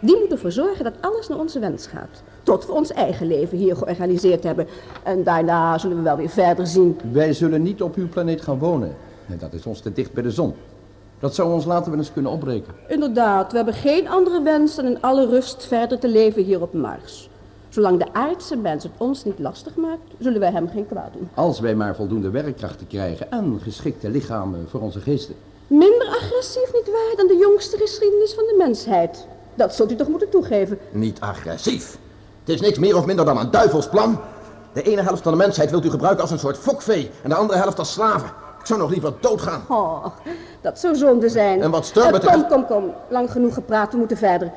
Die 0.00 0.18
moet 0.18 0.32
ervoor 0.32 0.52
zorgen 0.52 0.84
dat 0.84 0.94
alles 1.00 1.28
naar 1.28 1.38
onze 1.38 1.58
wens 1.58 1.86
gaat. 1.86 2.22
Tot 2.44 2.66
we 2.66 2.72
ons 2.72 2.92
eigen 2.92 3.26
leven 3.26 3.58
hier 3.58 3.76
georganiseerd 3.76 4.44
hebben. 4.44 4.66
En 5.02 5.22
daarna 5.22 5.78
zullen 5.78 5.96
we 5.96 6.02
wel 6.02 6.16
weer 6.16 6.28
verder 6.28 6.66
zien. 6.66 7.00
Wij 7.12 7.32
zullen 7.32 7.62
niet 7.62 7.82
op 7.82 7.94
uw 7.94 8.08
planeet 8.08 8.40
gaan 8.40 8.58
wonen. 8.58 8.96
En 9.28 9.38
Dat 9.38 9.52
is 9.52 9.66
ons 9.66 9.80
te 9.80 9.92
dicht 9.92 10.12
bij 10.12 10.22
de 10.22 10.30
zon. 10.30 10.54
Dat 11.18 11.34
zou 11.34 11.52
ons 11.52 11.64
later 11.64 11.90
wel 11.90 11.98
eens 12.00 12.12
kunnen 12.12 12.32
opbreken. 12.32 12.74
Inderdaad, 12.88 13.50
we 13.50 13.56
hebben 13.56 13.74
geen 13.74 14.08
andere 14.08 14.42
wens 14.42 14.76
dan 14.76 14.84
in 14.86 15.02
alle 15.02 15.26
rust 15.26 15.66
verder 15.66 15.98
te 15.98 16.08
leven 16.08 16.42
hier 16.42 16.62
op 16.62 16.72
Mars. 16.72 17.30
Zolang 17.68 17.98
de 17.98 18.12
aardse 18.12 18.56
mens 18.56 18.82
het 18.82 18.92
ons 18.96 19.24
niet 19.24 19.38
lastig 19.38 19.76
maakt, 19.76 20.12
zullen 20.18 20.40
wij 20.40 20.50
hem 20.50 20.68
geen 20.68 20.86
kwaad 20.86 21.12
doen. 21.12 21.28
Als 21.34 21.60
wij 21.60 21.74
maar 21.74 21.94
voldoende 21.94 22.30
werkkrachten 22.30 22.86
krijgen 22.86 23.30
en 23.30 23.58
geschikte 23.62 24.10
lichamen 24.10 24.66
voor 24.68 24.80
onze 24.80 25.00
geesten. 25.00 25.34
Minder 25.66 26.06
agressief, 26.06 26.72
nietwaar, 26.72 27.12
dan 27.16 27.26
de 27.26 27.36
jongste 27.36 27.76
geschiedenis 27.76 28.34
van 28.34 28.44
de 28.44 28.54
mensheid. 28.58 29.26
Dat 29.54 29.74
zult 29.74 29.92
u 29.92 29.96
toch 29.96 30.08
moeten 30.08 30.30
toegeven. 30.30 30.78
Niet 30.92 31.20
agressief. 31.20 31.98
Het 32.44 32.54
is 32.54 32.60
niks 32.60 32.78
meer 32.78 32.96
of 32.96 33.06
minder 33.06 33.24
dan 33.24 33.38
een 33.38 33.50
duivelsplan. 33.50 34.20
De 34.72 34.82
ene 34.82 35.02
helft 35.02 35.22
van 35.22 35.32
de 35.32 35.38
mensheid 35.38 35.70
wilt 35.70 35.84
u 35.84 35.90
gebruiken 35.90 36.22
als 36.22 36.30
een 36.30 36.38
soort 36.38 36.58
fokvee 36.58 37.10
en 37.22 37.28
de 37.28 37.34
andere 37.34 37.58
helft 37.58 37.78
als 37.78 37.92
slaven. 37.92 38.28
Ik 38.60 38.66
zou 38.66 38.80
nog 38.80 38.90
liever 38.90 39.12
doodgaan. 39.20 39.62
Oh, 39.68 40.06
dat 40.60 40.78
zou 40.78 40.94
zonde 40.96 41.28
zijn. 41.28 41.62
En 41.62 41.70
wat 41.70 41.92
Eh, 41.96 42.10
betreft- 42.10 42.46
Kom, 42.46 42.48
kom, 42.48 42.66
kom. 42.66 42.94
Lang 43.08 43.30
genoeg 43.30 43.54
gepraat, 43.54 43.92
we 43.92 43.98
moeten 43.98 44.16
verder. 44.16 44.52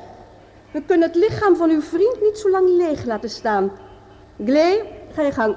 We 0.70 0.82
kunnen 0.86 1.08
het 1.08 1.16
lichaam 1.16 1.56
van 1.56 1.70
uw 1.70 1.80
vriend 1.80 2.16
niet 2.22 2.38
zo 2.38 2.50
lang 2.50 2.68
leeg 2.76 3.04
laten 3.04 3.30
staan. 3.30 3.70
Glee, 4.44 4.82
ga 5.14 5.22
je 5.22 5.32
gang. 5.32 5.56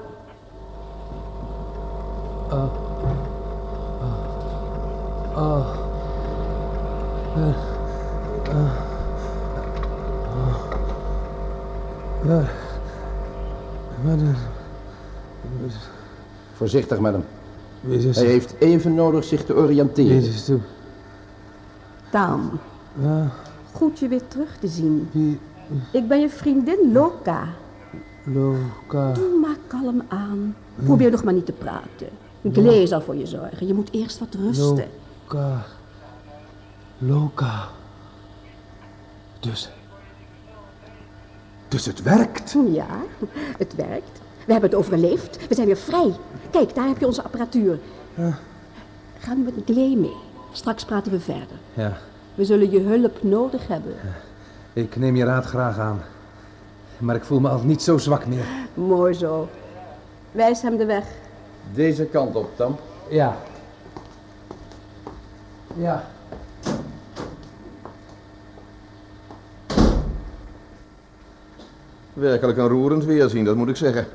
Voorzichtig 16.61 16.99
met 16.99 17.13
hem. 17.13 17.23
Hij 18.13 18.25
heeft 18.25 18.55
even 18.59 18.93
nodig 18.93 19.23
zich 19.23 19.45
te 19.45 19.55
oriënteren. 19.55 20.15
Jezus, 20.15 20.45
toe. 20.45 20.59
Taam, 22.11 22.59
Ja, 23.01 23.31
goed 23.71 23.99
je 23.99 24.07
weer 24.07 24.27
terug 24.27 24.57
te 24.59 24.67
zien. 24.67 25.09
wie... 25.11 25.39
Ik 25.91 26.07
ben 26.07 26.19
je 26.19 26.29
vriendin 26.29 26.91
Loka. 26.91 27.47
Loka... 28.23 29.11
Doe 29.11 29.39
maar 29.39 29.57
kalm 29.67 30.01
aan. 30.07 30.55
Probeer 30.83 31.11
nog 31.11 31.23
maar 31.23 31.33
niet 31.33 31.45
te 31.45 31.51
praten. 31.51 32.09
Glee 32.51 32.87
zal 32.87 33.01
voor 33.01 33.15
je 33.15 33.25
zorgen. 33.25 33.67
Je 33.67 33.73
moet 33.73 33.89
eerst 33.91 34.19
wat 34.19 34.33
rusten. 34.33 34.87
Loka... 35.27 35.63
Loka... 36.97 37.67
Dus... 39.39 39.69
Dus 41.67 41.85
het 41.85 42.01
werkt. 42.01 42.55
Ja, 42.71 43.01
het 43.57 43.75
werkt. 43.75 44.20
We 44.45 44.51
hebben 44.51 44.69
het 44.69 44.79
overleefd. 44.79 45.47
We 45.47 45.55
zijn 45.55 45.67
weer 45.67 45.77
vrij. 45.77 46.13
Kijk, 46.51 46.75
daar 46.75 46.87
heb 46.87 46.97
je 46.99 47.05
onze 47.05 47.23
apparatuur. 47.23 47.79
Ga 49.19 49.33
nu 49.33 49.43
met 49.43 49.53
Glee 49.65 49.97
mee. 49.97 50.15
Straks 50.51 50.85
praten 50.85 51.11
we 51.11 51.19
verder. 51.19 51.57
Ja, 51.73 51.97
We 52.35 52.45
zullen 52.45 52.71
je 52.71 52.79
hulp 52.79 53.23
nodig 53.23 53.67
hebben. 53.67 53.93
ik 54.73 54.95
neem 54.95 55.15
je 55.15 55.23
raad 55.25 55.45
graag 55.45 55.77
aan. 55.79 56.01
Maar 56.97 57.15
ik 57.15 57.23
voel 57.23 57.39
me 57.39 57.49
al 57.49 57.59
niet 57.63 57.81
zo 57.81 57.97
zwak 57.97 58.25
meer. 58.27 58.45
Mooi 58.73 59.13
zo. 59.13 59.47
Wijs 60.31 60.61
hem 60.61 60.77
de 60.77 60.85
weg. 60.85 61.05
Deze 61.73 62.05
kant 62.05 62.35
op, 62.35 62.49
Tam. 62.55 62.75
Ja. 63.09 63.37
Ja. 65.77 66.03
Werkelijk 72.13 72.57
een 72.57 72.67
roerend 72.67 73.03
weerzien, 73.05 73.45
dat 73.45 73.55
moet 73.55 73.69
ik 73.69 73.75
zeggen. 73.75 74.05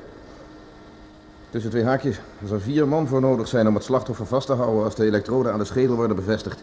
Tussen 1.57 1.75
twee 1.75 1.85
haakjes. 1.85 2.17
Er 2.17 2.49
zal 2.49 2.59
vier 2.59 2.89
man 2.89 3.07
voor 3.07 3.21
nodig 3.21 3.49
zijn 3.49 3.69
om 3.69 3.75
het 3.75 3.85
slachtoffer 3.85 4.27
vast 4.27 4.47
te 4.47 4.53
houden 4.53 4.85
als 4.85 4.95
de 4.95 5.05
elektroden 5.05 5.53
aan 5.53 5.59
de 5.59 5.65
schedel 5.65 5.97
worden 5.97 6.17
bevestigd. 6.17 6.63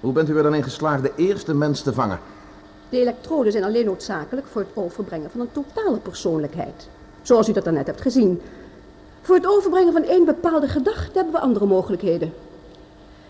Hoe 0.00 0.12
bent 0.12 0.28
u 0.28 0.36
er 0.36 0.42
dan 0.42 0.54
in 0.54 0.62
geslaagd 0.62 1.02
de 1.02 1.12
eerste 1.16 1.54
mens 1.54 1.82
te 1.82 1.92
vangen? 1.92 2.18
De 2.88 3.00
elektroden 3.00 3.52
zijn 3.52 3.64
alleen 3.64 3.84
noodzakelijk 3.84 4.46
voor 4.46 4.60
het 4.60 4.70
overbrengen 4.74 5.30
van 5.30 5.40
een 5.40 5.52
totale 5.52 5.98
persoonlijkheid. 5.98 6.88
Zoals 7.22 7.48
u 7.48 7.52
dat 7.52 7.64
daarnet 7.64 7.86
hebt 7.86 8.00
gezien. 8.00 8.40
Voor 9.22 9.34
het 9.34 9.46
overbrengen 9.46 9.92
van 9.92 10.02
één 10.02 10.24
bepaalde 10.24 10.68
gedachte 10.68 11.12
hebben 11.14 11.32
we 11.32 11.40
andere 11.40 11.66
mogelijkheden. 11.66 12.32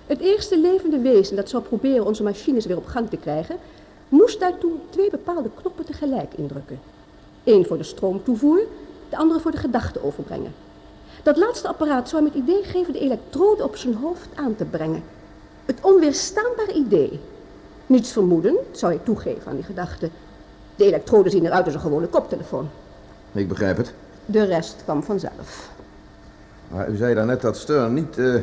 Het 0.06 0.20
eerste 0.20 0.58
levende 0.58 0.98
wezen 0.98 1.36
dat 1.36 1.48
zou 1.48 1.62
proberen 1.62 2.06
onze 2.06 2.22
machines 2.22 2.66
weer 2.66 2.76
op 2.76 2.86
gang 2.86 3.10
te 3.10 3.16
krijgen, 3.16 3.56
moest 4.08 4.40
daartoe 4.40 4.72
twee 4.90 5.10
bepaalde 5.10 5.50
knoppen 5.54 5.84
tegelijk 5.84 6.34
indrukken. 6.34 6.80
Eén 7.44 7.66
voor 7.66 7.78
de 7.78 7.84
stroomtoevoer, 7.84 8.60
de 9.08 9.16
andere 9.16 9.40
voor 9.40 9.50
de 9.50 9.56
gedachte 9.56 10.04
overbrengen. 10.04 10.52
Dat 11.24 11.37
laatste 11.37 11.68
apparaat 11.68 12.08
zou 12.08 12.22
hem 12.22 12.32
het 12.32 12.42
idee 12.42 12.62
geven 12.64 12.92
de 12.92 12.98
elektroden 12.98 13.64
op 13.64 13.76
zijn 13.76 13.94
hoofd 13.94 14.28
aan 14.34 14.56
te 14.56 14.64
brengen. 14.64 15.02
Het 15.64 15.78
onweerstaanbaar 15.80 16.70
idee. 16.74 17.20
Niets 17.87 18.12
vermoeden, 18.12 18.56
zou 18.72 18.92
ik 18.92 19.04
toegeven 19.04 19.50
aan 19.50 19.54
die 19.54 19.64
gedachte. 19.64 20.10
De 20.76 20.84
elektroden 20.84 21.30
zien 21.30 21.46
eruit 21.46 21.64
als 21.64 21.74
een 21.74 21.80
gewone 21.80 22.06
koptelefoon. 22.06 22.68
Ik 23.32 23.48
begrijp 23.48 23.76
het. 23.76 23.92
De 24.26 24.44
rest 24.44 24.76
kwam 24.84 25.02
vanzelf. 25.02 25.70
Maar 26.68 26.88
u 26.88 26.96
zei 26.96 27.14
daarnet 27.14 27.40
dat 27.40 27.56
Stern 27.56 27.94
niet... 27.94 28.18
eh, 28.18 28.34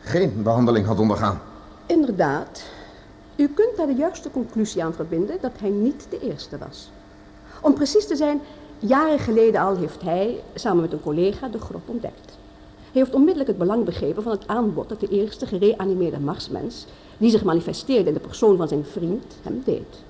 geen 0.00 0.42
behandeling 0.42 0.86
had 0.86 0.98
ondergaan. 0.98 1.40
Inderdaad. 1.86 2.62
U 3.36 3.48
kunt 3.48 3.76
daar 3.76 3.86
de 3.86 3.94
juiste 3.94 4.30
conclusie 4.30 4.84
aan 4.84 4.94
verbinden 4.94 5.36
dat 5.40 5.52
hij 5.60 5.70
niet 5.70 6.06
de 6.10 6.20
eerste 6.20 6.58
was. 6.58 6.90
Om 7.60 7.74
precies 7.74 8.06
te 8.06 8.16
zijn, 8.16 8.40
jaren 8.78 9.18
geleden 9.18 9.60
al 9.60 9.76
heeft 9.76 10.02
hij, 10.02 10.42
samen 10.54 10.80
met 10.80 10.92
een 10.92 11.00
collega, 11.00 11.48
de 11.48 11.58
grot 11.58 11.82
ontdekt. 11.86 12.38
Hij 12.92 13.04
heeft 13.04 13.14
onmiddellijk 13.14 13.48
het 13.48 13.58
belang 13.58 13.84
begrepen 13.84 14.22
van 14.22 14.32
het 14.32 14.46
aanbod 14.46 14.88
dat 14.88 15.00
de 15.00 15.08
eerste 15.08 15.46
gereanimeerde 15.46 16.18
Marsmens, 16.18 16.86
die 17.18 17.30
zich 17.30 17.44
manifesteerde 17.44 18.08
in 18.08 18.14
de 18.14 18.20
persoon 18.20 18.56
van 18.56 18.68
zijn 18.68 18.84
vriend, 18.84 19.36
hem 19.42 19.62
deed. 19.64 20.02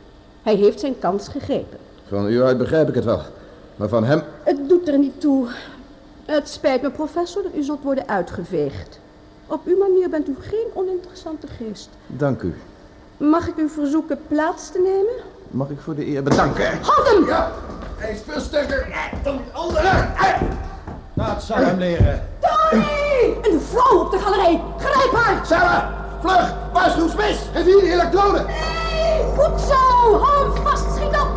Hij 0.43 0.55
heeft 0.55 0.81
zijn 0.81 0.99
kans 0.99 1.29
gegrepen. 1.29 1.79
Van 2.09 2.29
u 2.29 2.43
uit 2.43 2.59
begrijp 2.59 2.89
ik 2.89 2.95
het 2.95 3.05
wel. 3.05 3.21
Maar 3.77 3.89
van 3.89 4.05
hem... 4.05 4.23
Het 4.43 4.69
doet 4.69 4.89
er 4.89 4.99
niet 4.99 5.21
toe. 5.21 5.49
Het 6.25 6.49
spijt 6.49 6.83
me, 6.83 6.91
professor, 6.91 7.43
dat 7.43 7.55
u 7.55 7.63
zult 7.63 7.83
worden 7.83 8.09
uitgeveegd. 8.09 9.01
Op 9.47 9.61
uw 9.65 9.79
manier 9.79 10.11
bent 10.11 10.29
u 10.29 10.37
geen 10.41 10.67
oninteressante 10.75 11.47
geest. 11.47 11.89
Dank 12.07 12.43
u. 12.43 12.55
Mag 13.17 13.49
ik 13.49 13.57
u 13.57 13.69
verzoeken 13.69 14.19
plaats 14.29 14.71
te 14.71 14.79
nemen? 14.79 15.25
Mag 15.51 15.71
ik 15.71 15.79
voor 15.81 15.95
de 15.95 16.07
eer 16.07 16.23
bedanken? 16.23 16.79
Houd 16.83 17.09
hem! 17.09 17.27
Ja, 17.27 17.53
hij 18.07 18.15
is 18.15 18.21
veel 18.27 18.41
sterker 18.41 18.89
dan 19.23 19.37
de 19.37 19.53
andere. 19.53 19.91
Dat 21.15 21.43
zal 21.43 21.57
hem 21.57 21.79
leren. 21.79 22.29
Tony! 22.41 23.37
Een 23.43 23.61
vrouw 23.61 24.01
op 24.01 24.11
de 24.11 24.19
galerij! 24.19 24.63
Grijp 24.79 25.13
haar! 25.13 25.47
Sarah, 25.47 25.85
vlug, 26.21 26.55
waarschuw 26.73 27.09
Smith. 27.09 27.39
En 27.55 27.65
hier 27.65 27.81
die 27.81 27.93
elektroden. 27.93 28.47
Goed 29.37 29.61
zo! 29.61 30.19
Hou 30.19 30.53
hem 30.53 30.63
vast, 30.65 30.85
schiet 30.97 31.21
op! 31.21 31.29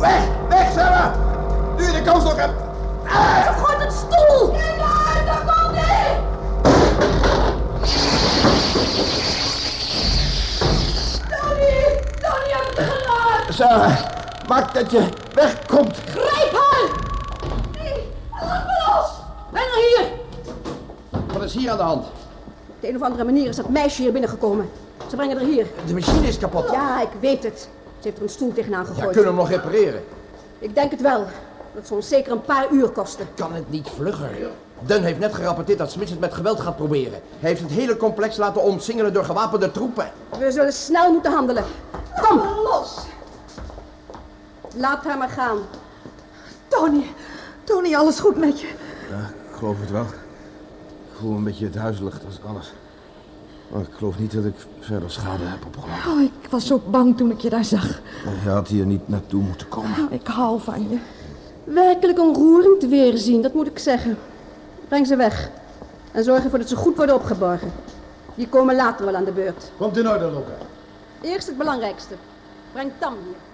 Weg, 0.00 0.22
weg 0.48 0.72
Sarah. 0.72 1.14
Nu 1.76 1.84
je 1.84 1.92
de 1.92 2.02
kans 2.02 2.24
nog 2.24 2.36
hebt. 2.36 2.60
Ze 3.44 3.52
gooit 3.64 3.84
een 3.84 3.92
stoel! 3.92 4.52
Inderdaad, 4.52 5.26
daar 5.26 5.42
komt 5.46 5.76
hij! 5.76 6.20
Tony! 11.28 12.00
Tony, 12.20 12.48
je 12.48 12.54
hebt 12.54 12.76
het 12.76 12.86
geraakt! 12.86 13.54
Sarah, 13.54 14.13
maak 14.48 14.74
dat 14.74 14.90
je 14.90 15.08
wegkomt. 15.34 15.96
Grijp 16.06 16.52
haar! 16.52 16.88
Nee, 17.72 18.08
laat 18.40 18.64
me 18.66 18.84
los! 18.86 19.10
Breng 19.50 19.66
haar 19.66 19.82
hier! 19.88 20.06
Wat 21.32 21.42
is 21.42 21.54
hier 21.54 21.70
aan 21.70 21.76
de 21.76 21.82
hand? 21.82 22.04
Op 22.68 22.80
de 22.80 22.88
een 22.88 22.96
of 22.96 23.02
andere 23.02 23.24
manier 23.24 23.48
is 23.48 23.56
dat 23.56 23.68
meisje 23.68 24.02
hier 24.02 24.12
binnengekomen. 24.12 24.70
Ze 25.10 25.16
brengen 25.16 25.36
haar 25.36 25.46
hier. 25.46 25.66
De 25.86 25.94
machine 25.94 26.26
is 26.26 26.38
kapot. 26.38 26.70
Ja, 26.70 27.00
ik 27.02 27.08
weet 27.20 27.42
het. 27.42 27.60
Ze 27.98 28.10
heeft 28.10 28.16
er 28.16 28.22
een 28.22 28.28
stoel 28.28 28.52
tegenaan 28.52 28.80
Ja, 28.82 28.86
gegooid. 28.86 29.14
kunnen 29.16 29.34
we 29.34 29.40
hem 29.40 29.50
nog 29.50 29.62
repareren? 29.62 30.02
Ik 30.58 30.74
denk 30.74 30.90
het 30.90 31.00
wel. 31.00 31.24
Dat 31.74 31.86
zal 31.86 31.96
ons 31.96 32.08
zeker 32.08 32.32
een 32.32 32.40
paar 32.42 32.66
uur 32.70 32.88
kosten. 32.88 33.28
Kan 33.34 33.52
het 33.52 33.70
niet 33.70 33.88
vlugger? 33.96 34.30
Dunn 34.80 35.02
heeft 35.04 35.18
net 35.18 35.34
gerapporteerd 35.34 35.78
dat 35.78 35.90
Smith 35.90 36.08
het 36.10 36.20
met 36.20 36.34
geweld 36.34 36.60
gaat 36.60 36.76
proberen. 36.76 37.20
Hij 37.38 37.48
heeft 37.50 37.60
het 37.60 37.70
hele 37.70 37.96
complex 37.96 38.36
laten 38.36 38.62
omsingelen 38.62 39.12
door 39.12 39.24
gewapende 39.24 39.70
troepen. 39.70 40.10
We 40.38 40.50
zullen 40.52 40.72
snel 40.72 41.12
moeten 41.12 41.32
handelen. 41.32 41.64
Kom! 42.22 42.38
Los! 42.64 42.96
Laat 44.76 45.04
haar 45.04 45.18
maar 45.18 45.28
gaan. 45.28 45.58
Tony, 46.68 47.04
Tony, 47.64 47.94
alles 47.94 48.20
goed 48.20 48.36
met 48.36 48.60
je? 48.60 48.66
Ja, 49.10 49.18
ik 49.50 49.56
geloof 49.56 49.80
het 49.80 49.90
wel. 49.90 50.02
Ik 50.02 51.20
voel 51.20 51.30
me 51.30 51.36
een 51.36 51.44
beetje 51.44 51.70
duizelig, 51.70 52.20
dat 52.20 52.30
is 52.30 52.38
alles. 52.48 52.72
Maar 53.68 53.80
ik 53.80 53.88
geloof 53.96 54.18
niet 54.18 54.32
dat 54.32 54.44
ik 54.44 54.54
verder 54.80 55.10
schade 55.10 55.44
heb 55.44 55.66
opgelopen. 55.66 56.12
Oh, 56.12 56.20
ik 56.20 56.50
was 56.50 56.66
zo 56.66 56.80
bang 56.86 57.16
toen 57.16 57.30
ik 57.30 57.40
je 57.40 57.50
daar 57.50 57.64
zag. 57.64 58.00
Je 58.42 58.50
had 58.50 58.68
hier 58.68 58.86
niet 58.86 59.08
naartoe 59.08 59.42
moeten 59.42 59.68
komen. 59.68 60.06
Ik 60.10 60.26
hou 60.26 60.60
van 60.60 60.88
je. 60.88 60.98
Werkelijk 61.64 62.18
een 62.18 62.34
roerend 62.34 62.82
weerzien, 62.82 63.42
dat 63.42 63.54
moet 63.54 63.66
ik 63.66 63.78
zeggen. 63.78 64.18
Breng 64.88 65.06
ze 65.06 65.16
weg. 65.16 65.50
En 66.12 66.24
zorg 66.24 66.44
ervoor 66.44 66.58
dat 66.58 66.68
ze 66.68 66.76
goed 66.76 66.96
worden 66.96 67.14
opgeborgen. 67.14 67.72
Die 68.34 68.48
komen 68.48 68.74
later 68.74 69.04
wel 69.04 69.14
aan 69.14 69.24
de 69.24 69.32
beurt. 69.32 69.70
Komt 69.76 69.96
in 69.96 70.08
orde, 70.08 70.24
Luca. 70.24 70.56
Eerst 71.20 71.46
het 71.46 71.58
belangrijkste. 71.58 72.14
Breng 72.72 72.92
Tam 72.98 73.12
hier. 73.24 73.53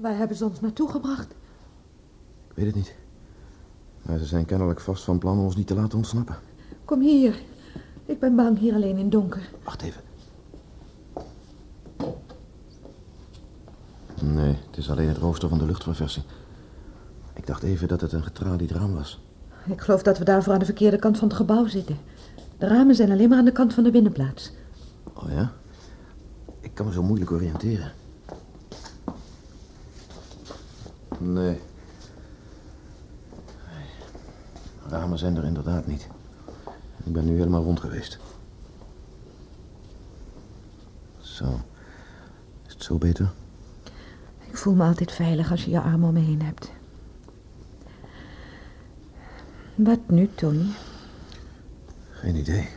Waar 0.00 0.16
hebben 0.16 0.36
ze 0.36 0.44
ons 0.44 0.60
naartoe 0.60 0.90
gebracht? 0.90 1.30
Ik 2.48 2.56
weet 2.56 2.66
het 2.66 2.74
niet. 2.74 2.94
Maar 4.02 4.18
ze 4.18 4.24
zijn 4.24 4.44
kennelijk 4.44 4.80
vast 4.80 5.04
van 5.04 5.18
plan 5.18 5.38
ons 5.38 5.56
niet 5.56 5.66
te 5.66 5.74
laten 5.74 5.98
ontsnappen. 5.98 6.36
Kom 6.84 7.00
hier. 7.00 7.42
Ik 8.06 8.20
ben 8.20 8.36
bang 8.36 8.58
hier 8.58 8.74
alleen 8.74 8.96
in 8.96 9.10
donker. 9.10 9.50
Wacht 9.64 9.82
even. 9.82 10.00
Nee, 14.22 14.56
het 14.66 14.76
is 14.76 14.90
alleen 14.90 15.08
het 15.08 15.16
rooster 15.16 15.48
van 15.48 15.58
de 15.58 15.66
luchtverversing. 15.66 16.24
Ik 17.34 17.46
dacht 17.46 17.62
even 17.62 17.88
dat 17.88 18.00
het 18.00 18.12
een 18.12 18.22
getralied 18.22 18.70
raam 18.70 18.94
was. 18.94 19.20
Ik 19.66 19.80
geloof 19.80 20.02
dat 20.02 20.18
we 20.18 20.24
daarvoor 20.24 20.52
aan 20.52 20.58
de 20.58 20.64
verkeerde 20.64 20.98
kant 20.98 21.18
van 21.18 21.28
het 21.28 21.36
gebouw 21.36 21.66
zitten. 21.66 21.98
De 22.58 22.66
ramen 22.66 22.94
zijn 22.94 23.10
alleen 23.10 23.28
maar 23.28 23.38
aan 23.38 23.44
de 23.44 23.52
kant 23.52 23.74
van 23.74 23.84
de 23.84 23.90
binnenplaats. 23.90 24.52
Oh 25.14 25.30
ja? 25.30 25.52
Ik 26.60 26.74
kan 26.74 26.86
me 26.86 26.92
zo 26.92 27.02
moeilijk 27.02 27.30
oriënteren. 27.30 27.92
Nee. 31.20 31.60
Ramen 34.86 35.18
zijn 35.18 35.36
er 35.36 35.44
inderdaad 35.44 35.86
niet. 35.86 36.08
Ik 37.04 37.12
ben 37.12 37.24
nu 37.24 37.36
helemaal 37.36 37.62
rond 37.62 37.80
geweest. 37.80 38.18
Zo. 41.18 41.60
Is 42.66 42.72
het 42.72 42.82
zo 42.82 42.98
beter? 42.98 43.32
Ik 44.48 44.56
voel 44.56 44.74
me 44.74 44.84
altijd 44.84 45.12
veilig 45.12 45.50
als 45.50 45.64
je 45.64 45.70
je 45.70 45.80
arm 45.80 46.04
om 46.04 46.12
me 46.12 46.20
heen 46.20 46.42
hebt. 46.42 46.70
Wat 49.74 50.00
nu, 50.08 50.30
Tony? 50.34 50.66
Geen 52.10 52.36
idee. 52.36 52.68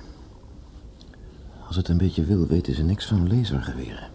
Als 1.68 1.76
het 1.76 1.88
een 1.88 1.98
beetje 1.98 2.26
wil, 2.26 2.48
weten 2.48 2.76
ze 2.76 2.84
niks 2.84 3.06
van 3.06 3.38
lasergeweren. 3.38 4.13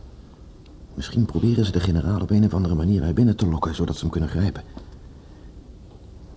Misschien 0.99 1.25
proberen 1.25 1.65
ze 1.65 1.73
de 1.73 1.81
generaal 1.81 2.21
op 2.21 2.31
een 2.31 2.45
of 2.45 2.55
andere 2.55 2.75
manier 2.75 3.01
bij 3.01 3.13
binnen 3.13 3.37
te 3.37 3.47
lokken, 3.47 3.75
zodat 3.75 3.95
ze 3.95 4.01
hem 4.01 4.11
kunnen 4.11 4.29
grijpen. 4.29 4.63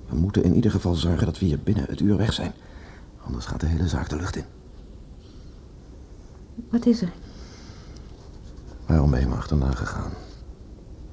We 0.09 0.15
moeten 0.15 0.43
in 0.43 0.55
ieder 0.55 0.71
geval 0.71 0.95
zorgen 0.95 1.25
dat 1.25 1.39
we 1.39 1.45
hier 1.45 1.59
binnen 1.59 1.85
het 1.89 1.99
uur 1.99 2.17
weg 2.17 2.33
zijn. 2.33 2.51
Anders 3.25 3.45
gaat 3.45 3.59
de 3.59 3.65
hele 3.65 3.87
zaak 3.87 4.09
de 4.09 4.15
lucht 4.15 4.35
in. 4.35 4.43
Wat 6.69 6.85
is 6.85 7.01
er? 7.01 7.11
Waarom 8.85 9.11
ben 9.11 9.19
je 9.19 9.27
me 9.27 9.35
achterna 9.35 9.71
gegaan? 9.71 10.11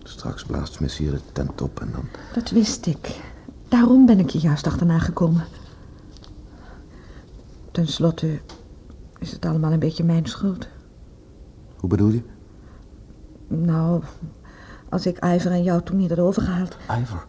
Straks 0.03 0.45
blaast 0.45 0.79
hier 0.79 1.11
de 1.11 1.21
tent 1.33 1.63
op 1.63 1.81
en 1.81 1.93
dan... 1.93 2.05
Dat 2.35 2.51
wist 2.51 2.87
ik. 2.87 3.21
Daarom 3.69 4.07
ben 4.07 4.19
ik 4.19 4.31
je 4.31 4.39
juist 4.39 4.67
achterna 4.67 4.99
gekomen. 4.99 5.45
Ten 7.71 7.89
slotte 7.89 8.41
is 9.19 9.33
het 9.33 9.45
allemaal 9.45 9.73
een 9.73 9.79
beetje 9.79 10.05
mijn 10.05 10.27
schuld. 10.27 10.69
Hoe 11.77 11.89
bedoel 11.89 12.11
je? 12.11 12.23
Nou, 13.49 14.03
als 14.89 15.07
ik 15.07 15.25
Ivor 15.25 15.53
en 15.53 15.63
jou 15.63 15.83
toen 15.83 15.97
niet 15.97 16.11
had 16.11 16.19
overgehaald. 16.19 16.77
Ivor. 17.01 17.27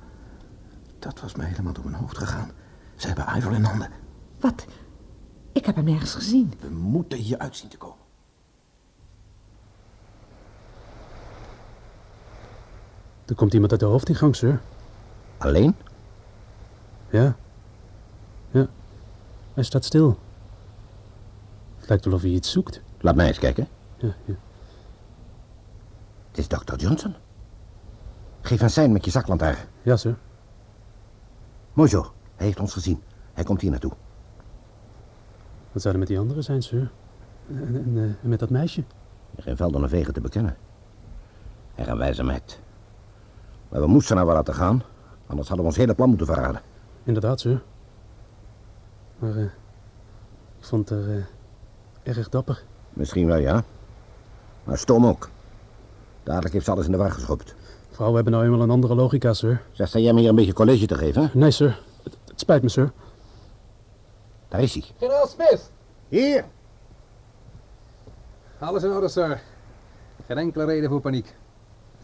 Dat 0.99 1.21
was 1.21 1.35
me 1.35 1.43
helemaal 1.43 1.73
door 1.73 1.83
mijn 1.83 1.95
hoofd 1.95 2.17
gegaan. 2.17 2.51
Ze 2.95 3.07
hebben 3.07 3.25
Ivor 3.37 3.53
in 3.53 3.63
handen. 3.63 3.89
Wat? 4.39 4.65
Ik 5.51 5.65
heb 5.65 5.75
hem 5.75 5.85
nergens 5.85 6.13
gezien. 6.15 6.53
We 6.59 6.69
moeten 6.69 7.17
hier 7.17 7.37
uit 7.37 7.55
zien 7.55 7.69
te 7.69 7.77
komen. 7.77 7.97
Er 13.25 13.35
komt 13.35 13.53
iemand 13.53 13.71
uit 13.71 13.79
de 13.79 13.85
hoofdingang, 13.85 14.35
sir. 14.35 14.61
Alleen? 15.37 15.75
Ja. 17.09 17.35
Ja. 18.51 18.67
Hij 19.53 19.63
staat 19.63 19.85
stil. 19.85 20.19
Het 21.77 21.89
lijkt 21.89 22.05
wel 22.05 22.13
of 22.13 22.21
hij 22.21 22.29
iets 22.29 22.51
zoekt. 22.51 22.81
Laat 22.99 23.15
mij 23.15 23.27
eens 23.27 23.39
kijken. 23.39 23.67
Ja, 23.97 24.15
ja. 24.25 24.33
Het 26.29 26.37
is 26.37 26.47
Dr. 26.47 26.75
Johnson. 26.75 27.15
Geef 28.41 28.61
een 28.61 28.69
sein 28.69 28.91
met 28.91 29.05
je 29.05 29.11
zaklantaarn. 29.11 29.57
ja 29.81 29.97
sir. 29.97 30.15
Mojo, 31.73 32.11
hij 32.35 32.45
heeft 32.45 32.59
ons 32.59 32.73
gezien. 32.73 33.01
Hij 33.33 33.43
komt 33.43 33.61
hier 33.61 33.71
naartoe. 33.71 33.91
Wat 35.71 35.81
zou 35.81 35.93
er 35.93 35.99
met 35.99 36.07
die 36.07 36.19
anderen 36.19 36.43
zijn, 36.43 36.61
sir? 36.61 36.91
En, 37.49 37.75
en, 37.75 37.97
eh, 37.97 38.03
en 38.03 38.29
met 38.29 38.39
dat 38.39 38.49
meisje? 38.49 38.83
Geen 39.37 39.55
velden 39.57 39.83
of 39.83 39.89
wegen 39.89 40.13
te 40.13 40.21
bekennen. 40.21 40.57
Er 41.75 41.87
een 41.87 41.97
wijze 41.97 42.23
meid. 42.23 42.59
Maar 43.69 43.81
we 43.81 43.87
moesten 43.87 44.17
haar 44.17 44.25
wel 44.25 44.35
laten 44.35 44.53
gaan. 44.53 44.83
Anders 45.27 45.47
hadden 45.47 45.65
we 45.65 45.71
ons 45.71 45.79
hele 45.81 45.95
plan 45.95 46.09
moeten 46.09 46.27
verraden. 46.27 46.61
Inderdaad, 47.03 47.39
sir. 47.39 47.63
Maar 49.19 49.35
eh, 49.35 49.43
ik 50.57 50.65
vond 50.65 50.89
haar 50.89 51.09
eh, 51.09 51.23
erg 52.03 52.29
dapper. 52.29 52.63
Misschien 52.93 53.27
wel, 53.27 53.37
ja. 53.37 53.63
Maar 54.63 54.77
stom 54.77 55.05
ook. 55.05 55.29
Dadelijk 56.29 56.53
heeft 56.53 56.65
ze 56.65 56.71
alles 56.71 56.85
in 56.85 56.91
de 56.91 56.97
war 56.97 57.11
geschopt. 57.11 57.55
Vrouwen 57.91 58.15
hebben 58.15 58.33
nou 58.33 58.45
eenmaal 58.45 58.61
een 58.61 58.69
andere 58.69 58.95
logica, 58.95 59.33
sir. 59.33 59.61
Zeg, 59.71 59.87
sta 59.87 59.99
jij 59.99 60.13
me 60.13 60.19
hier 60.19 60.29
een 60.29 60.35
beetje 60.35 60.53
college 60.53 60.85
te 60.85 60.95
geven? 60.95 61.21
hè? 61.21 61.29
Nee, 61.33 61.51
sir. 61.51 61.79
Het, 62.03 62.17
Het 62.27 62.39
spijt 62.39 62.61
me, 62.63 62.69
sir. 62.69 62.91
Daar 64.47 64.61
is 64.61 64.73
hij. 64.73 64.83
Generaal 64.97 65.27
Smith! 65.27 65.71
Hier. 66.07 66.45
Alles 68.59 68.83
in 68.83 68.89
orde, 68.91 69.07
sir. 69.07 69.41
Geen 70.25 70.37
enkele 70.37 70.65
reden 70.65 70.89
voor 70.89 71.01
paniek. 71.01 71.35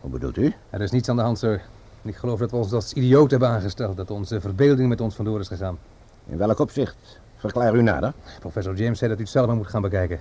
Wat 0.01 0.11
bedoelt 0.11 0.37
u? 0.37 0.53
Er 0.69 0.81
is 0.81 0.91
niets 0.91 1.09
aan 1.09 1.15
de 1.15 1.21
hand, 1.21 1.37
sir. 1.39 1.61
Ik 2.01 2.15
geloof 2.15 2.39
dat 2.39 2.51
we 2.51 2.57
ons 2.57 2.71
als 2.71 2.93
idioot 2.93 3.31
hebben 3.31 3.49
aangesteld. 3.49 3.97
Dat 3.97 4.11
onze 4.11 4.41
verbeelding 4.41 4.89
met 4.89 5.01
ons 5.01 5.15
vandoor 5.15 5.39
is 5.39 5.47
gegaan. 5.47 5.77
In 6.27 6.37
welk 6.37 6.59
opzicht? 6.59 7.19
Verklaar 7.35 7.75
u 7.75 7.81
nader. 7.81 8.13
Professor 8.39 8.75
James 8.75 8.97
zei 8.97 9.09
dat 9.09 9.19
u 9.19 9.23
het 9.23 9.31
zelf 9.31 9.47
maar 9.47 9.55
moet 9.55 9.67
gaan 9.67 9.81
bekijken. 9.81 10.19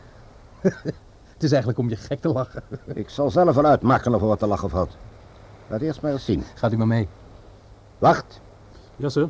het 1.45 1.53
is 1.53 1.59
eigenlijk 1.59 1.79
om 1.79 1.89
je 1.89 2.07
gek 2.07 2.21
te 2.21 2.29
lachen. 2.29 2.63
Ik 3.03 3.09
zal 3.09 3.31
zelf 3.31 3.55
wel 3.55 3.65
uitmaken 3.65 4.15
of 4.15 4.21
er 4.21 4.27
wat 4.27 4.39
te 4.39 4.47
lachen 4.47 4.71
valt. 4.71 4.97
Laat 5.69 5.81
eerst 5.81 6.01
maar 6.03 6.13
eens 6.13 6.25
zien. 6.25 6.43
Gaat 6.55 6.73
u 6.73 6.77
maar 6.77 6.87
mee. 6.87 7.09
Wacht. 7.99 8.41
Ja, 8.97 9.09
sir. 9.09 9.29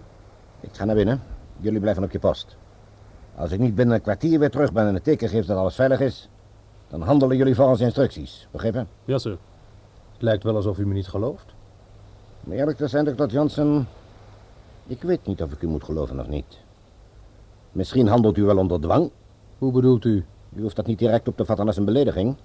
Ik 0.60 0.70
ga 0.72 0.84
naar 0.84 0.94
binnen. 0.94 1.22
Jullie 1.56 1.80
blijven 1.80 2.02
op 2.02 2.10
je 2.10 2.18
post. 2.18 2.56
Als 3.34 3.50
ik 3.50 3.58
niet 3.58 3.74
binnen 3.74 3.94
een 3.94 4.02
kwartier 4.02 4.38
weer 4.38 4.50
terug 4.50 4.72
ben 4.72 4.86
en 4.86 4.94
het 4.94 5.04
teken 5.04 5.28
geeft 5.28 5.46
dat 5.46 5.56
alles 5.56 5.74
veilig 5.74 6.00
is, 6.00 6.28
dan 6.88 7.02
handelen 7.02 7.36
jullie 7.36 7.54
volgens 7.54 7.80
instructies. 7.80 8.48
Begrepen? 8.50 8.88
Ja, 9.04 9.18
sir. 9.18 9.38
Het 10.12 10.22
lijkt 10.22 10.42
wel 10.42 10.56
alsof 10.56 10.78
u 10.78 10.86
me 10.86 10.94
niet 10.94 11.08
gelooft. 11.08 11.54
Om 12.44 12.52
eerlijk 12.52 12.76
te 12.76 12.88
zijn, 12.88 13.16
Dr. 13.16 13.26
Johnson, 13.26 13.86
ik 14.86 15.02
weet 15.02 15.26
niet 15.26 15.42
of 15.42 15.52
ik 15.52 15.62
u 15.62 15.66
moet 15.66 15.84
geloven 15.84 16.20
of 16.20 16.28
niet. 16.28 16.58
Misschien 17.72 18.06
handelt 18.06 18.36
u 18.36 18.44
wel 18.44 18.58
onder 18.58 18.80
dwang. 18.80 19.10
Hoe 19.58 19.72
bedoelt 19.72 20.04
u? 20.04 20.24
U 20.56 20.62
hoeft 20.62 20.76
dat 20.76 20.86
niet 20.86 20.98
direct 20.98 21.28
op 21.28 21.36
te 21.36 21.44
vatten 21.44 21.66
als 21.66 21.76
een 21.76 21.84
belediging. 21.84 22.36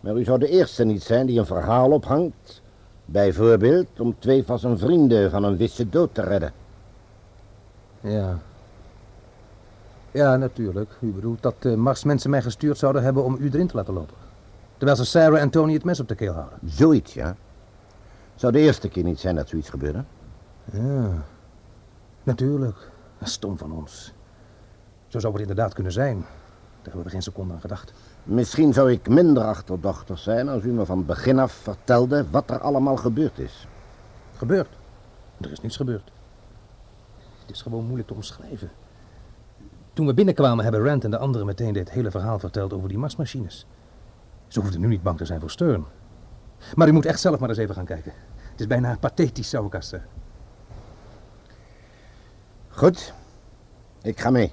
Maar 0.00 0.16
u 0.16 0.24
zou 0.24 0.38
de 0.38 0.48
eerste 0.48 0.84
niet 0.84 1.02
zijn 1.02 1.26
die 1.26 1.38
een 1.38 1.46
verhaal 1.46 1.90
ophangt. 1.90 2.62
Bijvoorbeeld 3.04 4.00
om 4.00 4.18
twee 4.18 4.44
van 4.44 4.58
zijn 4.58 4.78
vrienden 4.78 5.30
van 5.30 5.44
een 5.44 5.56
wisse 5.56 5.88
dood 5.88 6.14
te 6.14 6.22
redden. 6.22 6.52
Ja. 8.00 8.38
Ja, 10.10 10.36
natuurlijk. 10.36 10.90
U 11.00 11.12
bedoelt 11.12 11.42
dat 11.42 11.54
de 11.58 11.76
Marsmensen 11.76 12.30
mij 12.30 12.42
gestuurd 12.42 12.78
zouden 12.78 13.02
hebben 13.02 13.24
om 13.24 13.36
u 13.40 13.50
erin 13.52 13.66
te 13.66 13.76
laten 13.76 13.94
lopen. 13.94 14.16
Terwijl 14.76 14.98
ze 14.98 15.04
Sarah 15.04 15.40
en 15.40 15.50
Tony 15.50 15.72
het 15.72 15.84
mes 15.84 16.00
op 16.00 16.08
de 16.08 16.14
keel 16.14 16.32
houden. 16.32 16.58
Zoiets, 16.64 17.14
ja. 17.14 17.36
Zou 18.34 18.52
de 18.52 18.58
eerste 18.58 18.88
keer 18.88 19.04
niet 19.04 19.20
zijn 19.20 19.34
dat 19.34 19.48
zoiets 19.48 19.68
gebeurde? 19.70 20.04
Ja. 20.72 21.10
Natuurlijk. 22.22 22.90
Stom 23.22 23.58
van 23.58 23.72
ons. 23.72 24.12
Zo 25.06 25.18
zou 25.18 25.32
het 25.32 25.42
inderdaad 25.42 25.74
kunnen 25.74 25.92
zijn. 25.92 26.24
Daar 26.82 26.92
hebben 26.92 27.04
we 27.04 27.10
geen 27.10 27.22
seconde 27.22 27.54
aan 27.54 27.60
gedacht. 27.60 27.92
Misschien 28.22 28.72
zou 28.72 28.92
ik 28.92 29.08
minder 29.08 29.44
achterdochtig 29.44 30.18
zijn 30.18 30.48
als 30.48 30.64
u 30.64 30.72
me 30.72 30.86
van 30.86 31.06
begin 31.06 31.38
af 31.38 31.52
vertelde 31.52 32.30
wat 32.30 32.50
er 32.50 32.60
allemaal 32.60 32.96
gebeurd 32.96 33.38
is. 33.38 33.66
Gebeurd? 34.36 34.68
Er 35.40 35.52
is 35.52 35.60
niets 35.60 35.76
gebeurd. 35.76 36.10
Het 37.40 37.50
is 37.50 37.62
gewoon 37.62 37.84
moeilijk 37.84 38.08
te 38.08 38.14
omschrijven. 38.14 38.70
Toen 39.92 40.06
we 40.06 40.14
binnenkwamen 40.14 40.64
hebben 40.64 40.84
Rand 40.84 41.04
en 41.04 41.10
de 41.10 41.18
anderen 41.18 41.46
meteen 41.46 41.72
dit 41.72 41.90
hele 41.90 42.10
verhaal 42.10 42.38
verteld 42.38 42.72
over 42.72 42.88
die 42.88 42.98
marsmachines. 42.98 43.66
Ze 44.48 44.60
hoefden 44.60 44.80
nu 44.80 44.86
niet 44.86 45.02
bang 45.02 45.18
te 45.18 45.24
zijn 45.24 45.40
voor 45.40 45.50
Stern. 45.50 45.84
Maar 46.74 46.88
u 46.88 46.92
moet 46.92 47.06
echt 47.06 47.20
zelf 47.20 47.38
maar 47.38 47.48
eens 47.48 47.58
even 47.58 47.74
gaan 47.74 47.84
kijken. 47.84 48.12
Het 48.50 48.60
is 48.60 48.66
bijna 48.66 48.96
pathetisch, 49.00 49.50
zou 49.50 49.66
ik 49.66 49.74
als 49.74 49.88
zeggen. 49.88 50.08
Goed, 52.68 53.14
ik 54.02 54.20
ga 54.20 54.30
mee. 54.30 54.52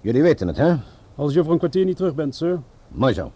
Jullie 0.00 0.22
weten 0.22 0.46
het, 0.46 0.56
hè? 0.56 0.76
Als 1.14 1.32
je 1.32 1.40
over 1.40 1.52
een 1.52 1.58
kwartier 1.58 1.84
niet 1.84 1.96
terug 1.96 2.14
bent, 2.14 2.34
sir. 2.34 2.62
Mooi 2.88 3.14
zo. 3.14 3.32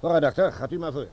Vooruit, 0.00 0.22
dokter, 0.22 0.52
gaat 0.52 0.72
u 0.72 0.78
maar 0.78 0.92
voor. 0.92 1.08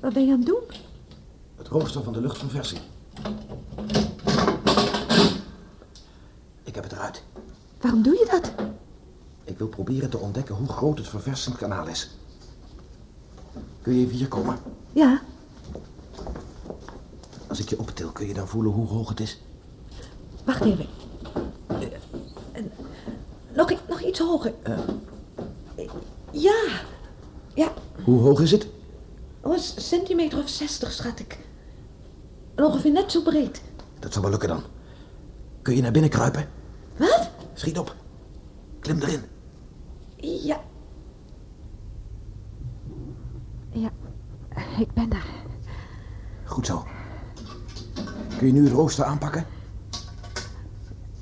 Wat 0.00 0.12
ben 0.12 0.26
je 0.26 0.32
aan 0.32 0.38
het 0.38 0.46
doen? 0.46 0.62
Het 1.56 1.68
rooster 1.68 2.02
van 2.02 2.12
de 2.12 2.20
luchtverversing. 2.20 2.80
Ik 6.62 6.74
heb 6.74 6.84
het 6.84 6.92
eruit. 6.92 7.24
Waarom 7.80 8.02
doe 8.02 8.12
je 8.12 8.28
dat? 8.30 8.52
Ik 9.44 9.58
wil 9.58 9.68
proberen 9.68 10.10
te 10.10 10.18
ontdekken 10.18 10.54
hoe 10.54 10.68
groot 10.68 10.98
het 10.98 11.08
verversingskanaal 11.08 11.86
is. 11.86 12.10
Kun 13.82 13.94
je 13.94 14.04
even 14.04 14.16
hier 14.16 14.28
komen? 14.28 14.56
Ja, 14.92 15.20
Als 17.48 17.60
ik 17.60 17.68
je 17.68 17.78
optil, 17.78 18.10
kun 18.10 18.26
je 18.26 18.34
dan 18.34 18.48
voelen 18.48 18.72
hoe 18.72 18.86
hoog 18.86 19.08
het 19.08 19.20
is? 19.20 19.40
wacht 20.44 20.64
even. 20.64 20.86
Eh, 21.66 22.62
nog, 23.54 23.72
nog 23.88 24.00
iets 24.02 24.18
hoger. 24.18 24.54
Eh. 24.62 24.78
Ja, 26.30 26.64
ja, 27.54 27.72
Hoe 28.04 28.20
hoog 28.20 28.40
is 28.40 28.50
het? 28.50 28.66
oh, 29.40 29.52
een 29.52 29.60
centimeter 29.82 30.38
of 30.38 30.48
zestig, 30.48 30.92
schat 30.92 31.18
ik. 31.18 31.38
En 32.54 32.64
ongeveer 32.64 32.92
net 32.92 33.12
zo 33.12 33.22
breed. 33.22 33.62
Dat 33.98 34.12
zal 34.12 34.22
wel 34.22 34.30
lukken 34.30 34.48
dan. 34.48 34.62
Kun 35.62 35.74
je 35.76 35.82
naar 35.82 35.92
binnen 35.92 36.10
kruipen? 36.10 36.48
Wat? 36.96 37.30
Schiet 37.54 37.78
op. 37.78 37.94
Klim 38.80 39.00
erin. 39.00 39.22
Ja. 40.16 40.60
Ja, 43.70 43.90
ik 44.78 44.92
ben 44.92 45.08
daar. 45.08 45.26
Goed 46.44 46.66
zo. 46.66 46.84
Kun 48.42 48.54
je 48.54 48.60
nu 48.60 48.66
het 48.66 48.76
rooster 48.76 49.04
aanpakken? 49.04 49.44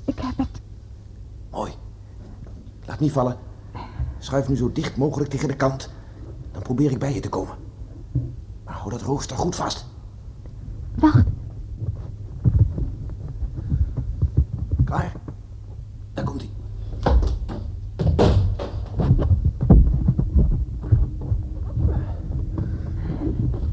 Ik 0.05 0.19
heb 0.19 0.37
het. 0.37 0.61
Mooi. 1.51 1.71
Laat 2.85 2.99
niet 2.99 3.11
vallen. 3.11 3.37
Schuif 4.17 4.47
nu 4.47 4.55
zo 4.55 4.71
dicht 4.71 4.97
mogelijk 4.97 5.29
tegen 5.29 5.47
de 5.47 5.55
kant. 5.55 5.89
Dan 6.51 6.61
probeer 6.61 6.91
ik 6.91 6.99
bij 6.99 7.13
je 7.13 7.19
te 7.19 7.29
komen. 7.29 7.55
Maar 8.63 8.73
hou 8.73 8.89
dat 8.89 9.01
rooster 9.01 9.37
goed 9.37 9.55
vast. 9.55 9.85
Wacht, 10.95 11.25
Klaar? 14.83 15.13
Daar 16.13 16.25
komt 16.25 16.41
hij. 16.41 16.49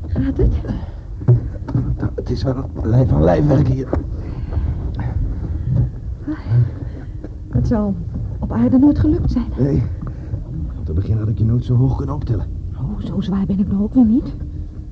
gaat 0.08 0.37
het? 0.37 0.87
Nou, 1.98 2.11
het 2.14 2.30
is 2.30 2.42
wel 2.42 2.70
lijf 2.82 3.12
aan 3.12 3.22
lijfwerk 3.22 3.68
hier. 3.68 3.88
Het 7.48 7.66
zal 7.66 7.94
op 8.78 8.84
nooit 8.84 8.98
gelukt 8.98 9.30
zijn. 9.30 9.46
Nee. 9.58 9.82
Om 10.78 10.84
te 10.84 10.92
beginnen 10.92 11.18
had 11.18 11.28
ik 11.28 11.38
je 11.38 11.44
nooit 11.44 11.64
zo 11.64 11.74
hoog 11.74 11.96
kunnen 11.96 12.14
optillen. 12.14 12.46
Oh, 12.76 13.00
zo 13.00 13.20
zwaar 13.20 13.46
ben 13.46 13.58
ik 13.58 13.68
nog 13.68 13.80
ook 13.80 13.94
weer 13.94 14.06
niet. 14.06 14.34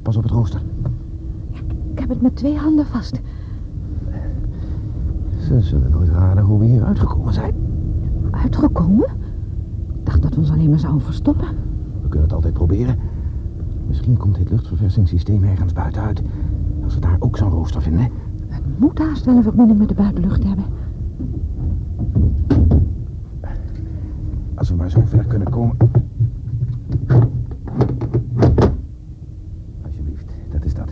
Pas 0.02 0.16
op 0.16 0.22
het 0.22 0.32
rooster. 0.32 0.60
Ik 1.92 1.98
heb 1.98 2.08
het 2.08 2.22
met 2.22 2.36
twee 2.36 2.56
handen 2.56 2.86
vast. 2.86 3.20
Ze 5.38 5.60
zullen 5.60 5.90
nooit 5.90 6.08
raden 6.08 6.44
hoe 6.44 6.58
we 6.58 6.64
hier 6.64 6.84
uitgekomen 6.84 7.32
zijn. 7.32 7.54
Uitgekomen? 8.30 9.08
Ik 9.98 10.04
dacht 10.06 10.22
dat 10.22 10.34
we 10.34 10.40
ons 10.40 10.50
alleen 10.50 10.70
maar 10.70 10.78
zouden 10.78 11.02
verstoppen. 11.02 11.48
We 12.02 12.08
kunnen 12.08 12.22
het 12.22 12.32
altijd 12.32 12.54
proberen. 12.54 12.98
Misschien 13.86 14.16
komt 14.16 14.34
dit 14.34 14.50
luchtverversingssysteem 14.50 15.44
ergens 15.44 15.72
buitenuit. 15.72 16.22
Als 16.84 16.94
we 16.94 17.00
daar 17.00 17.16
ook 17.18 17.36
zo'n 17.36 17.50
rooster 17.50 17.82
vinden. 17.82 18.08
Het 18.46 18.62
moet 18.76 18.98
haast 18.98 19.24
wel 19.24 19.36
een 19.36 19.42
verbinding 19.42 19.78
met 19.78 19.88
de 19.88 19.94
buitenlucht 19.94 20.44
hebben. 20.44 20.64
Als 24.66 24.74
we 24.74 24.80
maar 24.80 24.90
zo 24.90 25.00
ver 25.04 25.24
kunnen 25.24 25.50
komen. 25.50 25.76
Alsjeblieft, 29.84 30.32
dat 30.50 30.64
is 30.64 30.74
dat. 30.74 30.90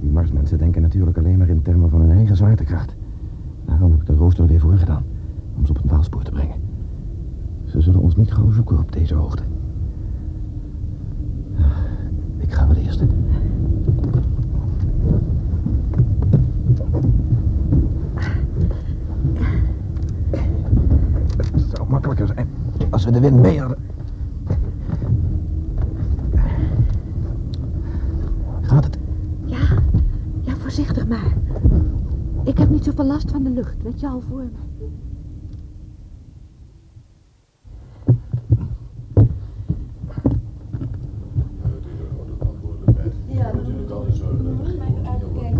Die 0.00 0.10
Marsmensen 0.10 0.58
denken 0.58 0.82
natuurlijk 0.82 1.16
alleen 1.16 1.38
maar 1.38 1.48
in 1.48 1.62
termen 1.62 1.90
van 1.90 2.00
hun 2.00 2.10
eigen 2.10 2.36
zwaartekracht. 2.36 2.94
Daarom 3.64 3.90
heb 3.90 4.00
ik 4.00 4.06
de 4.06 4.14
rooster 4.14 4.46
weer 4.46 4.60
voor 4.60 4.72
gedaan. 4.72 5.04
Om 5.56 5.66
ze 5.66 5.70
op 5.70 5.78
een 5.78 5.88
dwaalspoor 5.88 6.22
te 6.22 6.30
brengen. 6.30 6.56
Ze 7.64 7.80
zullen 7.80 8.00
ons 8.00 8.16
niet 8.16 8.32
gauw 8.32 8.50
zoeken 8.50 8.78
op 8.78 8.92
deze 8.92 9.14
hoogte. 9.14 9.42
Ik 12.36 12.52
ga 12.52 12.66
wel 12.66 12.76
eerst. 12.76 13.00
Het 21.52 21.64
zou 21.74 21.88
makkelijker 21.88 22.26
zijn 22.26 22.46
als 22.92 23.01
we 23.01 23.01
de 23.12 23.20
wind 23.20 23.40
mee 23.40 23.60
hadden. 23.60 23.78
Gaat 28.60 28.84
het? 28.84 28.98
Ja, 29.44 29.58
ja, 30.40 30.56
voorzichtig 30.56 31.08
maar. 31.08 31.36
Ik 32.44 32.58
heb 32.58 32.70
niet 32.70 32.84
zoveel 32.84 33.04
last 33.04 33.30
van 33.30 33.42
de 33.42 33.50
lucht, 33.50 33.82
weet 33.82 34.00
je 34.00 34.08
al 34.08 34.20
voor 34.20 34.42
me. 34.42 34.70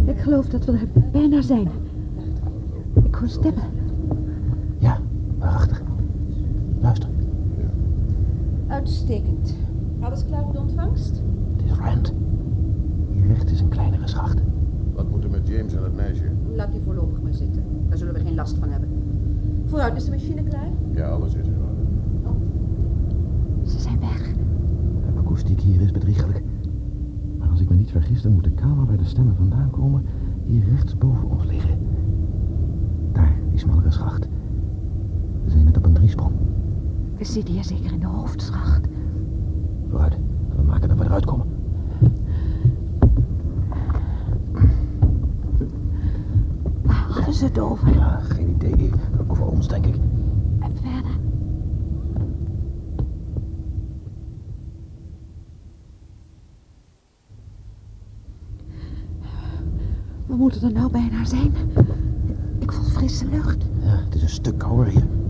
Ik 0.05 0.21
geloof 0.21 0.47
dat 0.47 0.65
we 0.65 0.73
er 0.73 1.11
bijna 1.13 1.43
zijn. 1.43 1.69
Ik 3.05 3.15
hoor 3.15 3.29
stemmen. 3.29 3.63
Ja, 4.79 4.99
waarachtig. 5.39 5.83
Luister. 6.81 7.09
Uit 8.67 8.72
Uitstekend. 8.83 9.55
Alles 10.01 10.25
klaar 10.25 10.43
voor 10.43 10.53
de 10.53 10.59
ontvangst? 10.59 11.23
Het 11.57 11.65
is 11.65 11.73
Rand. 11.73 12.13
Hier 13.11 13.27
rechts 13.27 13.53
is 13.53 13.61
een 13.61 13.69
kleinere 13.69 14.09
schacht. 14.09 14.43
Wat 14.95 15.11
moet 15.11 15.25
er 15.25 15.31
met 15.31 15.49
James 15.49 15.75
en 15.75 15.83
het 15.83 15.95
meisje? 15.95 16.25
Laat 16.55 16.73
die 16.73 16.81
voorlopig 16.81 17.21
maar 17.21 17.35
zitten. 17.35 17.63
Daar 17.89 17.99
zullen 17.99 18.15
we 18.15 18.21
geen 18.21 18.35
last 18.35 18.59
van 18.59 18.69
hebben. 18.69 18.89
Vooruit, 19.65 19.97
is 19.97 20.05
de 20.05 20.11
machine 20.11 20.43
klaar? 20.43 20.69
Ja, 20.93 21.09
alles 21.09 21.35
is 21.35 21.47
in 21.47 21.55
orde. 21.55 21.83
Ze 23.71 23.81
zijn 23.81 24.01
weg. 24.01 24.33
De 25.15 25.19
akoestiek 25.19 25.61
hier 25.61 25.81
is 25.81 25.91
bedriegelijk. 25.91 26.43
Maar 27.39 27.49
als 27.49 27.61
ik 27.61 27.69
me 27.69 27.77
niet 27.77 27.91
vergis, 27.91 28.23
dan 28.23 28.33
moet 28.33 28.45
de 28.45 28.51
kamer 28.51 28.87
waar 28.87 28.97
de 28.97 29.05
stemmen 29.05 29.37
vandaan 29.37 29.71
komen 29.71 30.05
hier 30.45 30.65
rechts 30.71 30.99
boven 30.99 31.31
ons 31.31 31.45
liggen. 31.45 31.79
Daar, 33.13 33.35
die 33.51 33.59
smallere 33.59 33.91
schacht. 33.91 34.29
We 35.45 35.51
zijn 35.51 35.65
net 35.65 35.77
op 35.77 35.85
een 35.85 35.95
driesprong. 35.95 36.35
We 37.23 37.29
zitten 37.29 37.55
hier 37.55 37.65
zeker 37.65 37.93
in 37.93 38.01
de 38.01 38.07
hoofdschacht. 38.07 38.87
Vooruit, 39.91 40.17
we 40.57 40.63
maken 40.63 40.89
dat 40.89 40.99
we 40.99 41.05
eruit 41.05 41.25
komen. 41.25 41.47
Waar 46.83 46.97
hadden 46.97 47.35
ze 47.35 47.45
het 47.45 47.59
over? 47.59 47.95
Ja, 47.95 48.19
geen 48.19 48.49
idee. 48.49 48.91
Over 49.27 49.47
ons, 49.47 49.69
denk 49.69 49.87
ik. 49.87 49.95
En 50.59 50.77
verder? 50.77 51.11
We 60.27 60.35
moeten 60.37 60.63
er 60.63 60.73
nou 60.73 60.91
bijna 60.91 61.25
zijn. 61.25 61.53
Ik 62.59 62.73
voel 62.73 62.85
frisse 62.85 63.27
lucht. 63.29 63.65
Ja, 63.83 63.97
het 64.05 64.15
is 64.15 64.23
een 64.23 64.29
stuk 64.29 64.59
kouder 64.59 64.87
hier. 64.87 65.22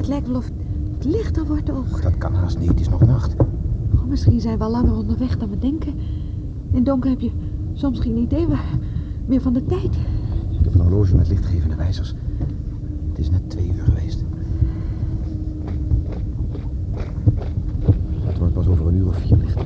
Het 0.00 0.08
lijkt 0.08 0.26
wel 0.28 0.36
of 0.36 0.50
het 0.94 1.04
lichter 1.04 1.46
wordt 1.46 1.70
ook. 1.70 2.02
Dat 2.02 2.18
kan 2.18 2.34
haast 2.34 2.58
niet, 2.58 2.68
het 2.68 2.80
is 2.80 2.88
nog 2.88 3.06
nacht. 3.06 3.34
Oh, 3.94 4.04
misschien 4.08 4.40
zijn 4.40 4.58
we 4.58 4.64
al 4.64 4.70
langer 4.70 4.94
onderweg 4.94 5.38
dan 5.38 5.50
we 5.50 5.58
denken. 5.58 5.94
In 6.72 6.84
donker 6.84 7.10
heb 7.10 7.20
je 7.20 7.30
soms 7.72 8.00
geen 8.00 8.16
idee 8.16 8.46
wa- 8.46 8.58
meer 9.26 9.40
van 9.40 9.52
de 9.52 9.64
tijd. 9.66 9.94
Ik 10.58 10.64
heb 10.64 10.74
een 10.74 10.80
horloge 10.80 11.16
met 11.16 11.28
lichtgevende 11.28 11.74
wijzers. 11.76 12.14
Het 13.08 13.18
is 13.18 13.30
net 13.30 13.50
twee 13.50 13.72
uur 13.76 13.82
geweest. 13.84 14.24
Het 18.24 18.38
wordt 18.38 18.54
pas 18.54 18.66
over 18.68 18.86
een 18.86 18.94
uur 18.96 19.06
of 19.06 19.16
vier 19.16 19.36
licht. 19.36 19.58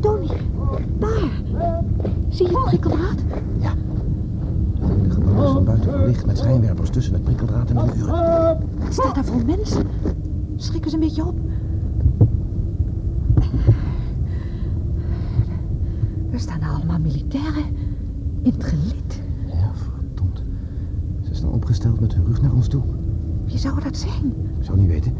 Tony, 0.00 0.26
daar. 0.98 1.30
Zie 2.28 2.46
je 2.46 2.52
het 2.56 2.64
prikkeldraad? 2.64 3.22
Ja. 3.60 3.72
Gebouw 5.28 5.44
is 5.46 5.52
van 5.52 5.64
buiten 5.64 5.90
verlicht 5.90 6.26
met 6.26 6.38
schijnwerpers 6.38 6.90
tussen 6.90 7.12
het 7.12 7.22
prikkeldraad 7.24 7.70
en 7.70 7.76
de 7.76 7.92
muren. 7.96 8.58
Het 8.78 8.92
staat 8.92 9.14
daar 9.14 9.24
vol 9.24 9.44
mensen. 9.46 9.86
Schrikken 10.56 10.90
ze 10.90 10.96
een 10.96 11.02
beetje 11.02 11.26
op. 11.26 11.38
Er 16.30 16.40
staan 16.40 16.62
allemaal 16.62 16.98
militairen. 16.98 17.64
In 18.42 18.52
het 18.52 18.64
gelid. 18.64 19.20
Ja, 19.46 19.70
verdomd. 19.74 20.42
Ze 21.22 21.34
staan 21.34 21.50
opgesteld 21.50 22.00
met 22.00 22.14
hun 22.14 22.26
rug 22.26 22.42
naar 22.42 22.52
ons 22.52 22.68
toe. 22.68 22.82
Wie 23.44 23.58
zou 23.58 23.82
dat 23.82 23.96
zijn? 23.96 24.32
Ik 24.58 24.64
zou 24.64 24.78
niet 24.78 24.88
weten. 24.88 25.14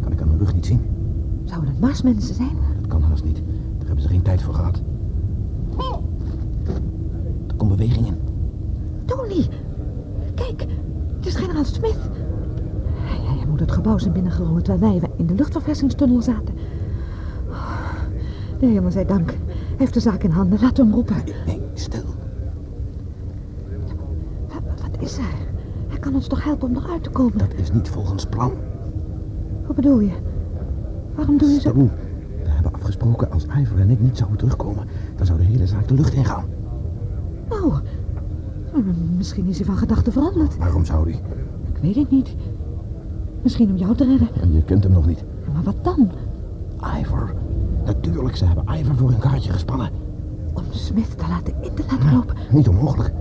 Kan 0.00 0.12
ik 0.12 0.20
aan 0.20 0.28
hun 0.28 0.38
rug 0.38 0.54
niet 0.54 0.66
zien. 0.66 0.80
Zouden 1.44 1.70
het 1.70 1.80
Marsmensen 1.80 2.34
zijn? 2.34 2.56
Dat 2.80 2.86
kan 2.86 3.02
haast 3.02 3.24
niet. 3.24 3.36
Daar 3.78 3.86
hebben 3.86 4.02
ze 4.02 4.08
geen 4.08 4.22
tijd 4.22 4.42
voor 4.42 4.54
gehad. 4.54 4.82
Er 7.46 7.54
komt 7.56 7.76
beweging 7.76 8.06
in. 8.06 8.16
Tony, 9.04 9.48
kijk. 10.34 10.66
Het 11.16 11.26
is 11.26 11.34
generaal 11.34 11.64
Smith. 11.64 11.98
Hij, 12.94 13.36
hij 13.36 13.46
moet 13.46 13.60
het 13.60 13.72
gebouw 13.86 14.04
zijn 14.04 14.14
binnengerold 14.14 14.64
terwijl 14.64 15.00
wij 15.00 15.10
in 15.16 15.26
de 15.26 15.34
luchtverfrissingstunnel 15.34 16.22
zaten. 16.22 16.54
Oh, 17.48 17.92
de 18.58 18.66
hemel 18.66 18.90
zij 18.90 19.04
dank. 19.04 19.30
Hij 19.30 19.76
heeft 19.76 19.94
de 19.94 20.00
zaak 20.00 20.22
in 20.22 20.30
handen. 20.30 20.58
Laat 20.60 20.76
hem 20.76 20.92
roepen. 20.92 21.16
Nee, 21.46 21.62
stil. 21.74 22.04
Wat, 24.48 24.80
wat 24.80 25.02
is 25.02 25.18
er? 25.18 25.34
Hij 25.88 25.98
kan 25.98 26.14
ons 26.14 26.26
toch 26.26 26.44
helpen 26.44 26.68
om 26.68 26.76
eruit 26.76 27.02
te 27.02 27.10
komen? 27.10 27.38
Dat 27.38 27.54
is 27.56 27.72
niet 27.72 27.88
volgens 27.88 28.26
plan. 28.26 28.52
Wat 29.66 29.76
bedoel 29.76 30.00
je? 30.00 30.12
Waarom 31.14 31.38
doe 31.38 31.48
je 31.48 31.60
zo? 31.60 31.72
We 31.72 32.50
hebben 32.50 32.72
afgesproken, 32.72 33.30
als 33.30 33.46
Ivor 33.60 33.78
en 33.78 33.90
ik 33.90 34.00
niet 34.00 34.16
zouden 34.16 34.38
terugkomen, 34.38 34.86
dan 35.16 35.26
zou 35.26 35.38
de 35.38 35.44
hele 35.44 35.66
zaak 35.66 35.88
de 35.88 35.94
lucht 35.94 36.14
ingaan. 36.14 36.44
Oh, 37.48 37.78
maar 38.72 38.82
misschien 39.16 39.46
is 39.46 39.56
hij 39.56 39.66
van 39.66 39.76
gedachten 39.76 40.12
veranderd. 40.12 40.56
Waarom 40.56 40.84
zou 40.84 41.10
hij? 41.10 41.20
Ik 41.74 41.78
weet 41.82 41.94
het 41.94 42.10
niet. 42.10 42.34
Misschien 43.46 43.70
om 43.70 43.76
jou 43.76 43.94
te 43.94 44.04
redden. 44.04 44.28
En 44.40 44.52
je 44.52 44.62
kent 44.62 44.82
hem 44.82 44.92
nog 44.92 45.06
niet. 45.06 45.24
Maar 45.52 45.62
wat 45.62 45.76
dan? 45.82 46.10
Ivor. 47.00 47.34
Natuurlijk, 47.84 48.36
ze 48.36 48.44
hebben 48.44 48.74
Ivor 48.78 48.94
voor 48.94 49.08
een 49.08 49.18
kaartje 49.18 49.52
gespannen. 49.52 49.90
Om 50.54 50.62
Smith 50.70 51.18
te 51.18 51.24
laten 51.28 51.54
in 51.60 51.74
te 51.74 51.84
laten 51.90 52.14
lopen. 52.14 52.36
Niet 52.50 52.68
onmogelijk. 52.68 53.12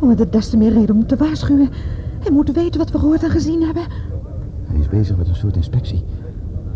Maar 0.00 0.16
dat 0.16 0.32
des 0.32 0.48
te 0.48 0.56
meer 0.56 0.72
reden 0.72 0.94
om 0.94 1.06
te 1.06 1.16
waarschuwen. 1.16 1.70
Hij 2.20 2.32
moet 2.32 2.52
weten 2.52 2.78
wat 2.80 2.90
we 2.90 2.98
gehoord 2.98 3.22
en 3.22 3.30
gezien 3.30 3.62
hebben. 3.62 3.82
Hij 4.64 4.78
is 4.78 4.88
bezig 4.88 5.16
met 5.16 5.28
een 5.28 5.36
soort 5.36 5.56
inspectie. 5.56 6.04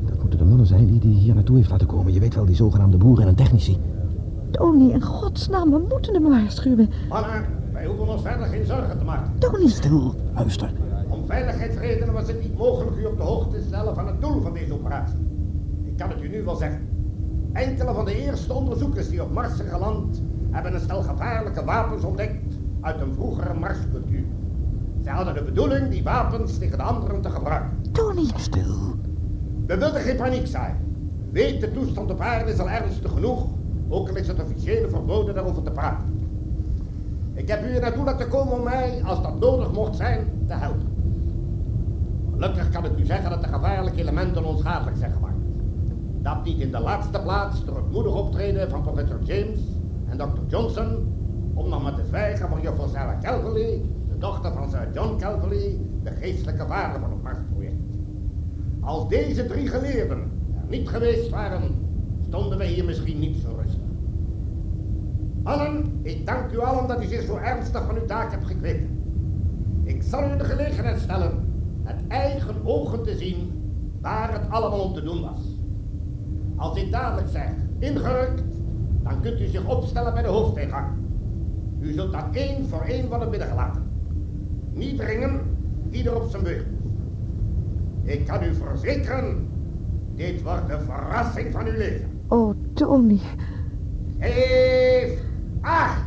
Dat 0.06 0.20
moeten 0.20 0.38
de 0.38 0.44
mannen 0.44 0.66
zijn 0.66 0.86
die 0.86 1.00
hij 1.00 1.20
hier 1.20 1.34
naartoe 1.34 1.56
heeft 1.56 1.70
laten 1.70 1.86
komen. 1.86 2.12
Je 2.12 2.20
weet 2.20 2.34
wel, 2.34 2.44
die 2.44 2.56
zogenaamde 2.56 2.96
boeren 2.96 3.26
en 3.26 3.34
technici. 3.34 3.78
Tony, 4.50 4.90
in 4.90 5.02
godsnaam, 5.02 5.70
we 5.70 5.86
moeten 5.88 6.14
hem 6.14 6.28
waarschuwen. 6.28 6.90
Mannen, 7.08 7.44
wij 7.72 7.86
hoeven 7.86 8.08
ons 8.08 8.22
verder 8.22 8.46
geen 8.46 8.64
zorgen 8.64 8.98
te 8.98 9.04
maken. 9.04 9.32
Tony, 9.38 9.68
Stil, 9.68 10.14
luister. 10.34 10.72
Was 12.26 12.34
het 12.34 12.44
niet 12.44 12.58
mogelijk 12.58 12.96
u 12.96 13.04
op 13.04 13.16
de 13.16 13.22
hoogte 13.22 13.56
te 13.56 13.62
stellen 13.66 13.94
van 13.94 14.06
het 14.06 14.20
doel 14.20 14.40
van 14.40 14.52
deze 14.52 14.74
operatie. 14.74 15.18
Ik 15.84 15.96
kan 15.96 16.10
het 16.10 16.22
u 16.22 16.28
nu 16.28 16.42
wel 16.42 16.54
zeggen. 16.54 16.88
Enkele 17.52 17.94
van 17.94 18.04
de 18.04 18.24
eerste 18.24 18.52
onderzoekers 18.52 19.08
die 19.08 19.22
op 19.22 19.32
Mars 19.32 19.56
zijn 19.56 19.68
geland, 19.68 20.22
hebben 20.50 20.74
een 20.74 20.80
stel 20.80 21.02
gevaarlijke 21.02 21.64
wapens 21.64 22.04
ontdekt 22.04 22.54
uit 22.80 23.00
een 23.00 23.14
vroegere 23.14 23.54
Marscultuur. 23.54 24.24
Zij 25.02 25.12
hadden 25.12 25.34
de 25.34 25.42
bedoeling 25.42 25.88
die 25.88 26.02
wapens 26.02 26.58
tegen 26.58 26.78
de 26.78 26.84
anderen 26.84 27.20
te 27.20 27.30
gebruiken. 27.30 27.92
Tony. 27.92 28.30
Stil. 28.36 28.94
We 29.66 29.76
wilden 29.76 30.00
geen 30.00 30.16
paniek 30.16 30.46
zaaien. 30.46 30.76
Weet, 31.32 31.60
de 31.60 31.72
toestand 31.72 32.10
op 32.10 32.20
aarde 32.20 32.52
is 32.52 32.58
al 32.58 32.70
ernstig 32.70 33.12
genoeg, 33.12 33.46
ook 33.88 34.08
al 34.08 34.16
is 34.16 34.28
het 34.28 34.42
officiële 34.42 34.88
verboden 34.88 35.34
daarover 35.34 35.62
te 35.62 35.70
praten. 35.70 36.06
Ik 37.34 37.48
heb 37.48 37.64
u 37.64 37.70
hier 37.70 37.80
naartoe 37.80 38.04
laten 38.04 38.28
komen 38.28 38.54
om 38.54 38.62
mij, 38.62 39.02
als 39.04 39.22
dat 39.22 39.40
nodig 39.40 39.72
mocht 39.72 39.96
zijn, 39.96 40.26
te 40.46 40.54
helpen. 40.54 40.95
Gelukkig 42.37 42.70
kan 42.70 42.85
ik 42.85 42.99
u 42.99 43.05
zeggen 43.05 43.31
dat 43.31 43.42
de 43.42 43.49
gevaarlijke 43.49 44.01
elementen 44.01 44.44
onschadelijk 44.44 44.96
zijn 44.96 45.12
gemaakt. 45.12 45.37
Dat 46.22 46.44
niet 46.44 46.61
in 46.61 46.70
de 46.70 46.81
laatste 46.81 47.20
plaats 47.20 47.64
door 47.64 47.77
het 47.77 47.90
moedig 47.90 48.12
optreden 48.12 48.70
van 48.70 48.83
professor 48.83 49.22
James 49.22 49.61
en 50.09 50.16
Dr. 50.16 50.40
Johnson, 50.46 51.12
om 51.55 51.68
nog 51.68 51.83
maar 51.83 51.94
te 51.94 52.05
zwijgen 52.05 52.49
van 52.49 52.61
juffrouw 52.61 52.88
Sarah 52.88 53.20
Calverley, 53.20 53.83
de 54.09 54.18
dochter 54.18 54.53
van 54.53 54.70
Sir 54.70 54.88
John 54.92 55.16
Calverley, 55.18 55.81
de 56.03 56.11
geestelijke 56.11 56.66
vader 56.66 57.01
van 57.01 57.11
het 57.11 57.22
Marsproject. 57.22 57.75
Als 58.81 59.09
deze 59.09 59.46
drie 59.46 59.68
geleerden 59.68 60.18
er 60.55 60.68
niet 60.68 60.88
geweest 60.88 61.31
waren, 61.31 61.62
stonden 62.27 62.59
wij 62.59 62.66
hier 62.66 62.85
misschien 62.85 63.18
niet 63.18 63.37
zo 63.37 63.59
rustig. 63.61 63.81
Mannen, 65.42 66.01
ik 66.03 66.27
dank 66.27 66.53
u 66.53 66.59
allen 66.59 66.88
dat 66.88 67.03
u 67.03 67.07
zich 67.07 67.22
zo 67.22 67.37
ernstig 67.37 67.87
van 67.87 67.96
uw 67.96 68.05
taak 68.05 68.31
hebt 68.31 68.46
gekweten. 68.46 69.05
Ik 69.85 70.03
zal 70.03 70.33
u 70.33 70.37
de 70.37 70.44
gelegenheid 70.44 71.01
stellen 71.01 71.45
met 71.87 71.97
eigen 72.09 72.55
ogen 72.64 73.03
te 73.03 73.16
zien 73.16 73.53
waar 74.01 74.32
het 74.32 74.51
allemaal 74.51 74.80
om 74.80 74.95
te 74.95 75.03
doen 75.03 75.20
was. 75.20 75.41
Als 76.57 76.78
ik 76.78 76.91
dadelijk 76.91 77.28
zeg, 77.28 77.51
ingerukt, 77.78 78.43
dan 79.03 79.20
kunt 79.20 79.41
u 79.41 79.47
zich 79.47 79.68
opstellen 79.68 80.12
bij 80.12 80.22
de 80.22 80.28
hoofdingang. 80.28 80.87
U 81.80 81.93
zult 81.93 82.12
dan 82.12 82.34
één 82.34 82.68
voor 82.68 82.80
één 82.80 83.09
worden 83.09 83.30
binnengelaten. 83.30 83.82
Niet 84.72 84.99
dringen, 84.99 85.41
ieder 85.91 86.16
op 86.16 86.30
zijn 86.30 86.43
beurt. 86.43 86.66
Ik 88.03 88.26
kan 88.26 88.43
u 88.43 88.55
verzekeren, 88.55 89.49
dit 90.14 90.43
wordt 90.43 90.68
de 90.68 90.78
verrassing 90.80 91.53
van 91.53 91.66
uw 91.66 91.76
leven. 91.76 92.09
Oh, 92.28 92.55
Tony. 92.72 93.20
Geef 94.18 95.20
acht. 95.61 96.05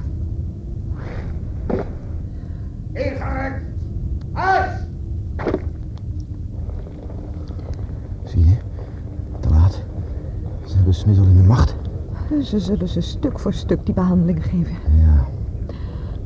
Ingerukt. 2.92 3.64
Uit. 4.34 4.88
Zie 8.24 8.46
je? 8.46 8.58
Te 9.40 9.50
laat. 9.50 9.82
Ze 10.66 10.76
hebben 10.76 10.94
Smith 10.94 11.18
al 11.18 11.24
in 11.24 11.36
hun 11.36 11.48
macht. 11.48 11.76
Ze 12.44 12.60
zullen 12.60 12.90
ze 12.90 13.02
stuk 13.02 13.40
voor 13.40 13.54
stuk 13.54 13.86
die 13.86 13.94
behandeling 13.94 14.44
geven. 14.44 14.76
Ja. 14.98 15.28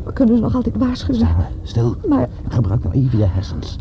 We 0.03 0.13
kunnen 0.13 0.35
ze 0.35 0.41
nog 0.41 0.55
altijd 0.55 0.77
waarschuwen. 0.77 1.19
Sarah, 1.19 1.45
stil. 1.61 1.95
Maar 2.07 2.29
Gebruik 2.47 2.83
nou 2.83 2.95
even 2.95 3.17
je 3.17 3.25
hersens. 3.25 3.77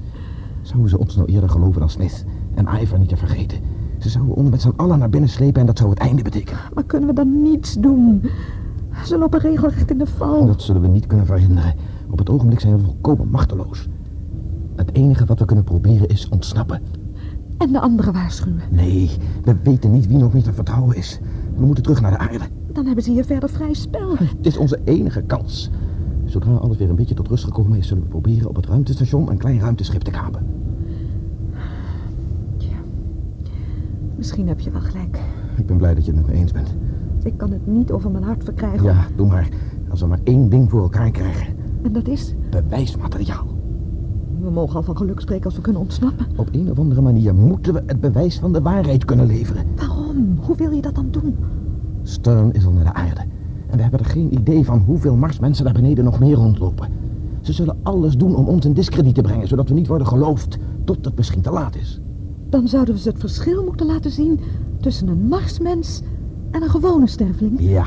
Zouden 0.63 0.91
ze 0.91 0.99
ons 0.99 1.17
nou 1.17 1.29
eerder 1.29 1.51
geloven 1.51 1.81
dan 1.81 1.91
Smith? 1.91 2.25
En 2.55 2.69
Ivor 2.81 2.99
niet 2.99 3.09
te 3.09 3.17
vergeten. 3.17 3.59
Ze 3.99 4.09
zouden 4.09 4.35
ons 4.35 4.51
met 4.51 4.61
z'n 4.61 4.73
allen 4.77 4.99
naar 4.99 5.09
binnen 5.09 5.31
slepen 5.31 5.61
en 5.61 5.67
dat 5.67 5.79
zou 5.79 5.91
het 5.91 5.99
einde 5.99 6.23
betekenen. 6.23 6.61
Maar 6.75 6.85
kunnen 6.85 7.09
we 7.09 7.15
dan 7.15 7.43
niets 7.43 7.75
doen? 7.75 8.23
Ze 9.05 9.19
lopen 9.19 9.41
regelrecht 9.41 9.91
in 9.91 9.99
de 9.99 10.07
val. 10.07 10.47
Dat 10.47 10.63
zullen 10.63 10.83
we 10.83 10.89
niet 10.89 11.07
kunnen 11.07 11.27
verhinderen. 11.27 11.75
Op 12.11 12.19
het 12.19 12.31
ogenblik 12.31 12.61
zijn 12.61 12.77
we 12.77 12.83
volkomen 12.83 13.29
machteloos. 13.29 13.89
Het 14.77 14.93
enige 14.93 15.25
wat 15.25 15.39
we 15.39 15.45
kunnen 15.45 15.65
proberen 15.65 16.09
is 16.09 16.29
ontsnappen. 16.29 16.83
En 17.59 17.73
de 17.73 17.81
anderen 17.81 18.13
waarschuwen. 18.13 18.61
Nee, 18.71 19.11
we 19.45 19.57
weten 19.63 19.93
niet 19.93 20.07
wie 20.07 20.17
nog 20.17 20.33
meer 20.33 20.43
te 20.43 20.53
vertrouwen 20.53 20.97
is. 20.97 21.21
We 21.57 21.67
moeten 21.67 21.83
terug 21.83 22.01
naar 22.01 22.11
de 22.11 22.19
aarde. 22.19 22.45
Dan 22.73 22.87
hebben 22.87 23.05
ze 23.05 23.11
hier 23.11 23.25
verder 23.25 23.49
vrij 23.49 23.75
spel. 23.75 24.17
Het 24.17 24.47
is 24.47 24.57
onze 24.57 24.81
enige 24.85 25.23
kans. 25.23 25.71
Zodra 26.25 26.55
alles 26.55 26.77
weer 26.77 26.91
een 26.91 26.97
beetje 26.97 27.15
tot 27.15 27.29
rust 27.29 27.45
gekomen 27.45 27.79
is... 27.79 27.87
zullen 27.87 28.03
we 28.03 28.09
proberen 28.09 28.49
op 28.49 28.57
het 28.57 28.67
ruimtestation 28.67 29.31
een 29.31 29.39
klein 29.39 29.61
ruimteschip 29.61 30.03
te 30.03 30.11
kapen. 30.11 30.47
Misschien 34.17 34.49
heb 34.49 34.61
je 34.61 34.71
wel 34.71 34.81
gelijk. 34.81 35.21
Ik 35.57 35.67
ben 35.67 35.77
blij 35.77 35.95
dat 35.95 36.05
je 36.05 36.13
het 36.13 36.21
met 36.21 36.35
me 36.35 36.41
eens 36.41 36.53
bent. 36.53 36.75
Ik 37.23 37.37
kan 37.37 37.51
het 37.51 37.67
niet 37.67 37.91
over 37.91 38.11
mijn 38.11 38.25
hart 38.25 38.45
verkrijgen. 38.45 38.85
Ja, 38.85 39.07
doe 39.17 39.27
maar. 39.27 39.49
Als 39.91 40.01
we 40.01 40.07
maar 40.07 40.21
één 40.25 40.49
ding 40.49 40.71
voor 40.71 40.83
elkaar 40.83 41.11
krijgen. 41.11 41.55
En 41.83 41.93
dat 41.93 42.09
is? 42.09 42.35
Bewijsmateriaal. 42.51 43.47
We 44.41 44.51
mogen 44.51 44.77
al 44.77 44.83
van 44.83 44.97
geluk 44.97 45.21
spreken 45.21 45.45
als 45.45 45.55
we 45.55 45.61
kunnen 45.61 45.81
ontsnappen. 45.81 46.27
Op 46.37 46.49
een 46.53 46.71
of 46.71 46.79
andere 46.79 47.01
manier 47.01 47.35
moeten 47.35 47.75
we 47.75 47.83
het 47.87 48.01
bewijs 48.01 48.39
van 48.39 48.53
de 48.53 48.63
waarheid 48.63 49.05
kunnen 49.05 49.27
leveren. 49.27 49.67
Waarom? 49.77 49.92
Hoe 50.43 50.57
wil 50.57 50.71
je 50.71 50.83
dat 50.83 50.95
dan 50.95 51.09
doen? 51.11 51.37
Stern 52.03 52.53
is 52.53 52.67
al 52.67 52.73
naar 52.73 52.85
de 52.85 52.93
aarde. 52.93 53.21
En 53.67 53.77
we 53.77 53.83
hebben 53.83 54.01
er 54.01 54.07
geen 54.07 54.35
idee 54.35 54.65
van 54.65 54.79
hoeveel 54.79 55.17
Marsmensen 55.17 55.65
daar 55.65 55.75
beneden 55.75 56.05
nog 56.05 56.21
meer 56.21 56.35
rondlopen. 56.35 56.89
Ze 57.41 57.53
zullen 57.53 57.77
alles 57.83 58.17
doen 58.17 58.35
om 58.35 58.47
ons 58.47 58.65
in 58.65 58.73
discrediet 58.73 59.15
te 59.15 59.21
brengen, 59.21 59.49
zodat 59.49 59.69
we 59.69 59.75
niet 59.75 59.87
worden 59.87 60.07
geloofd, 60.07 60.59
tot 60.85 61.05
het 61.05 61.17
misschien 61.17 61.41
te 61.41 61.51
laat 61.51 61.77
is. 61.77 62.01
Dan 62.49 62.69
zouden 62.69 62.95
we 62.95 63.01
ze 63.01 63.09
het 63.09 63.19
verschil 63.19 63.65
moeten 63.65 63.87
laten 63.87 64.11
zien 64.11 64.41
tussen 64.81 65.09
een 65.09 65.29
Marsmens 65.29 66.03
en 66.51 66.63
een 66.63 66.71
gewone 66.71 67.07
sterveling. 67.07 67.61
Ja, 67.61 67.87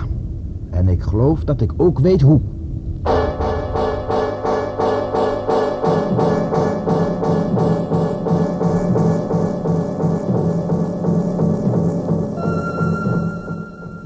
en 0.70 0.88
ik 0.88 1.02
geloof 1.02 1.44
dat 1.44 1.62
ik 1.62 1.74
ook 1.78 2.00
weet 2.00 2.22
hoe. 2.22 2.40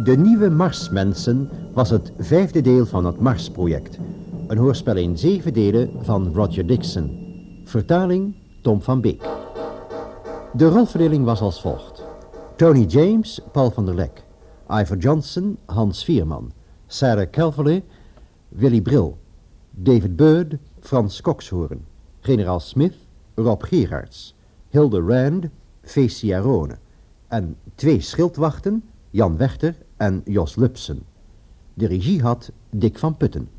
De 0.10 0.18
Nieuwe 0.18 0.50
Marsmensen 0.50 1.50
was 1.74 1.90
het 1.90 2.12
vijfde 2.18 2.62
deel 2.62 2.86
van 2.86 3.06
het 3.06 3.20
Mars-project. 3.20 3.98
Een 4.48 4.58
hoorspel 4.58 4.96
in 4.96 5.18
zeven 5.18 5.54
delen 5.54 6.06
van 6.06 6.34
Roger 6.34 6.68
Dixon. 6.68 7.18
Vertaling 7.66 8.36
Tom 8.62 8.82
van 8.82 9.02
Beek. 9.02 9.22
De 10.54 10.70
rolverdeling 10.70 11.26
was 11.26 11.42
als 11.42 11.62
volgt. 11.62 12.04
Tony 12.56 12.86
James, 12.86 13.42
Paul 13.52 13.72
van 13.72 13.86
der 13.86 13.96
Lek. 13.96 14.24
Ivor 14.70 14.98
Johnson, 14.98 15.58
Hans 15.66 16.04
Vierman. 16.04 16.52
Sarah 16.88 17.30
Calverley, 17.30 17.84
Willy 18.48 18.82
Bril. 18.82 19.18
David 19.72 20.16
Bird, 20.16 20.56
Frans 20.80 21.22
Kokshoorn. 21.22 21.86
Generaal 22.20 22.60
Smith, 22.60 22.96
Rob 23.36 23.64
Gerards. 23.64 24.36
Hilde 24.70 25.02
Rand, 25.02 25.46
Feestia 25.82 26.38
Arone. 26.38 26.78
En 27.28 27.56
twee 27.76 28.02
schildwachten, 28.02 28.84
Jan 29.10 29.38
Wechter 29.38 29.76
en 30.00 30.22
Jos 30.26 30.56
Lupsen. 30.56 31.04
De 31.74 31.88
regie 31.88 32.22
had 32.22 32.52
Dick 32.72 32.98
van 33.00 33.18
Putten. 33.18 33.50